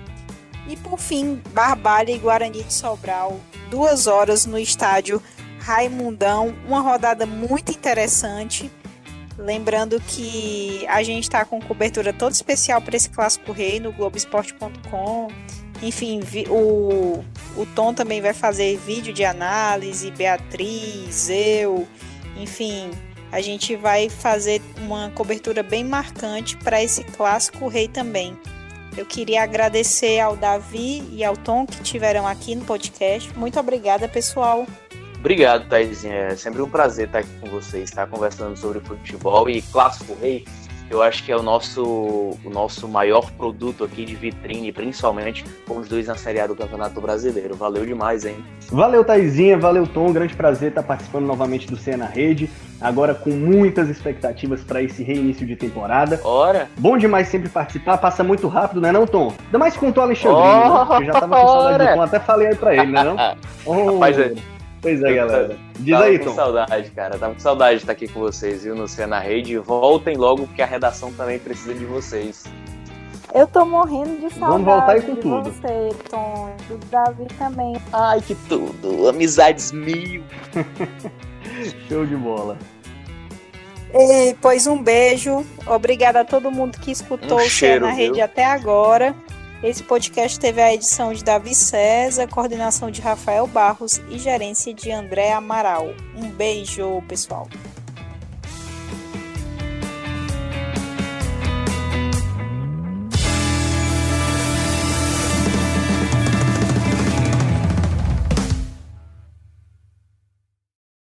E 0.67 0.76
por 0.78 1.00
fim, 1.00 1.41
Barbalha 1.52 2.12
e 2.12 2.17
Guarani 2.17 2.63
de 2.63 2.74
Sobral, 2.74 3.39
duas 3.69 4.08
horas 4.08 4.45
no 4.45 4.58
estádio 4.58 5.22
Raimundão, 5.60 6.56
uma 6.67 6.82
rodada 6.82 7.26
muito 7.26 7.72
interessante. 7.72 8.72
Lembrando 9.38 10.02
que 10.02 10.86
a 10.88 11.02
gente 11.02 11.24
está 11.24 11.45
com 11.45 11.62
cobertura 11.62 12.12
toda 12.12 12.32
especial 12.32 12.82
para 12.82 12.95
esse 12.95 13.10
clássico 13.10 13.52
rei 13.52 13.80
no 13.80 13.91
Globoesporte.com. 13.93 15.28
Enfim, 15.82 16.19
o, 16.50 17.24
o 17.56 17.65
Tom 17.74 17.93
também 17.93 18.22
vai 18.22 18.34
fazer 18.34 18.78
vídeo 18.78 19.13
de 19.13 19.24
análise, 19.24 20.12
Beatriz, 20.12 21.30
eu, 21.30 21.88
enfim, 22.36 22.91
a 23.32 23.39
gente 23.39 23.76
vai 23.78 24.10
fazer 24.10 24.62
uma 24.78 25.10
cobertura 25.12 25.63
bem 25.63 25.86
marcante 25.86 26.58
para 26.58 26.84
esse 26.84 27.04
clássico 27.04 27.67
rei 27.67 27.88
também. 27.88 28.38
Eu 29.00 29.06
queria 29.06 29.44
agradecer 29.44 30.20
ao 30.20 30.36
Davi 30.36 31.02
e 31.14 31.24
ao 31.24 31.38
Tom 31.38 31.66
que 31.66 31.82
estiveram 31.82 32.28
aqui 32.28 32.54
no 32.54 32.66
podcast. 32.66 33.32
Muito 33.34 33.58
obrigada, 33.58 34.10
pessoal. 34.10 34.68
Obrigado, 35.18 35.70
Thaisinha. 35.70 36.14
É 36.14 36.36
sempre 36.36 36.62
um 36.62 36.70
prazer 36.70 37.08
estar 37.08 37.20
aqui 37.20 37.30
com 37.40 37.48
vocês, 37.48 37.86
estar 37.86 38.08
conversando 38.08 38.58
sobre 38.58 38.82
futebol 38.82 39.50
e 39.50 39.62
Clássico 39.62 40.18
Rei. 40.20 40.46
Eu 40.90 41.02
acho 41.02 41.24
que 41.24 41.32
é 41.32 41.38
o 41.38 41.42
nosso, 41.42 41.82
o 41.82 42.50
nosso 42.50 42.90
maior 42.90 43.32
produto 43.32 43.86
aqui 43.86 44.04
de 44.04 44.18
vitrine, 44.18 44.74
principalmente 44.74 45.46
com 45.66 45.78
os 45.78 45.88
dois 45.88 46.08
na 46.08 46.16
Série 46.16 46.42
A 46.42 46.48
do 46.48 46.56
Campeonato 46.56 47.00
Brasileiro. 47.00 47.56
Valeu 47.56 47.86
demais, 47.86 48.26
hein? 48.26 48.44
Valeu, 48.70 49.06
Taizinha. 49.06 49.58
Valeu, 49.58 49.88
Tom. 49.88 50.12
Grande 50.12 50.36
prazer 50.36 50.70
estar 50.70 50.84
participando 50.84 51.26
novamente 51.26 51.68
do 51.68 51.78
Cena 51.78 52.06
Rede. 52.06 52.50
Agora 52.82 53.13
com 53.13 53.32
muitas 53.32 53.89
expectativas 53.89 54.63
para 54.63 54.82
esse 54.82 55.04
reinício 55.04 55.46
de 55.46 55.56
temporada. 55.56 56.20
Ora! 56.24 56.70
Bom 56.78 56.98
demais 56.98 57.28
sempre 57.28 57.50
participar, 57.50 57.98
passa 57.98 58.24
muito 58.24 58.48
rápido, 58.48 58.80
né 58.80 58.92
não, 58.92 59.06
Tom? 59.06 59.34
Ainda 59.46 59.58
mais 59.58 59.76
com 59.76 59.89
o 59.89 59.94
Tom 59.94 60.02
Alexandre, 60.02 60.38
oh, 60.38 60.86
né? 60.94 61.00
Eu 61.02 61.06
já 61.06 61.13
tava 61.13 61.42
com 61.42 61.48
saudade 61.48 61.86
do 61.86 61.94
Tom, 61.94 62.02
até 62.02 62.20
falei 62.20 62.48
aí 62.48 62.56
pra 62.56 62.76
ele, 62.76 62.92
né 62.92 63.04
não? 63.04 63.18
Oh, 63.65 63.94
Rapaz, 64.00 64.18
é... 64.18 64.34
Pois 64.82 65.04
é, 65.04 65.13
galera. 65.13 65.58
Diz 65.78 65.94
tava 65.94 66.06
aí, 66.06 66.20
Tom. 66.20 66.26
com 66.26 66.36
saudade, 66.36 66.92
cara. 66.92 67.18
Tava 67.18 67.34
com 67.34 67.39
saudade 67.39 67.76
de 67.76 67.84
estar 67.84 67.92
aqui 67.92 68.08
com 68.08 68.22
vocês, 68.22 68.63
viu, 68.63 68.76
no 68.76 68.88
Cena 68.88 69.20
Rede. 69.20 69.58
Voltem 69.58 70.15
logo, 70.15 70.48
porque 70.48 70.62
a 70.62 70.65
redação 70.65 71.12
também 71.12 71.38
precisa 71.38 71.74
de 71.74 71.84
vocês. 71.84 72.46
Eu 73.34 73.46
tô 73.46 73.65
morrendo 73.65 74.22
de 74.22 74.34
saudade. 74.34 74.52
Vamos 74.52 74.65
voltar 74.65 74.92
aí 74.92 75.02
com 75.02 75.15
tudo. 75.15 75.52
Você, 75.52 75.89
Tom, 76.10 76.56
do 76.70 76.78
Davi 76.89 77.28
também. 77.38 77.76
Ai, 77.92 78.22
que 78.22 78.36
tudo. 78.48 79.10
Amizades 79.10 79.74
mil. 79.74 80.24
Show 81.88 82.06
de 82.06 82.15
bola. 82.15 82.58
E, 83.93 84.36
pois 84.41 84.67
um 84.67 84.82
beijo. 84.82 85.45
Obrigada 85.65 86.21
a 86.21 86.25
todo 86.25 86.52
mundo 86.52 86.80
que 86.80 86.91
escutou 86.91 87.39
um 87.39 87.45
o 87.45 87.49
cheiro, 87.49 87.86
Cena 87.86 87.95
Rede 87.95 88.21
até 88.21 88.45
agora. 88.45 89.15
Esse 89.62 89.84
podcast 89.84 90.39
teve 90.39 90.62
a 90.62 90.73
edição 90.73 91.13
de 91.13 91.21
Davi 91.23 91.54
César, 91.54 92.28
coordenação 92.28 92.89
de 92.89 93.02
Rafael 93.02 93.45
Barros 93.45 93.99
e 94.10 94.17
gerência 94.17 94.73
de 94.73 94.89
André 94.91 95.34
Amaral. 95.34 95.93
Um 96.15 96.30
beijo, 96.30 97.02
pessoal. 97.10 97.47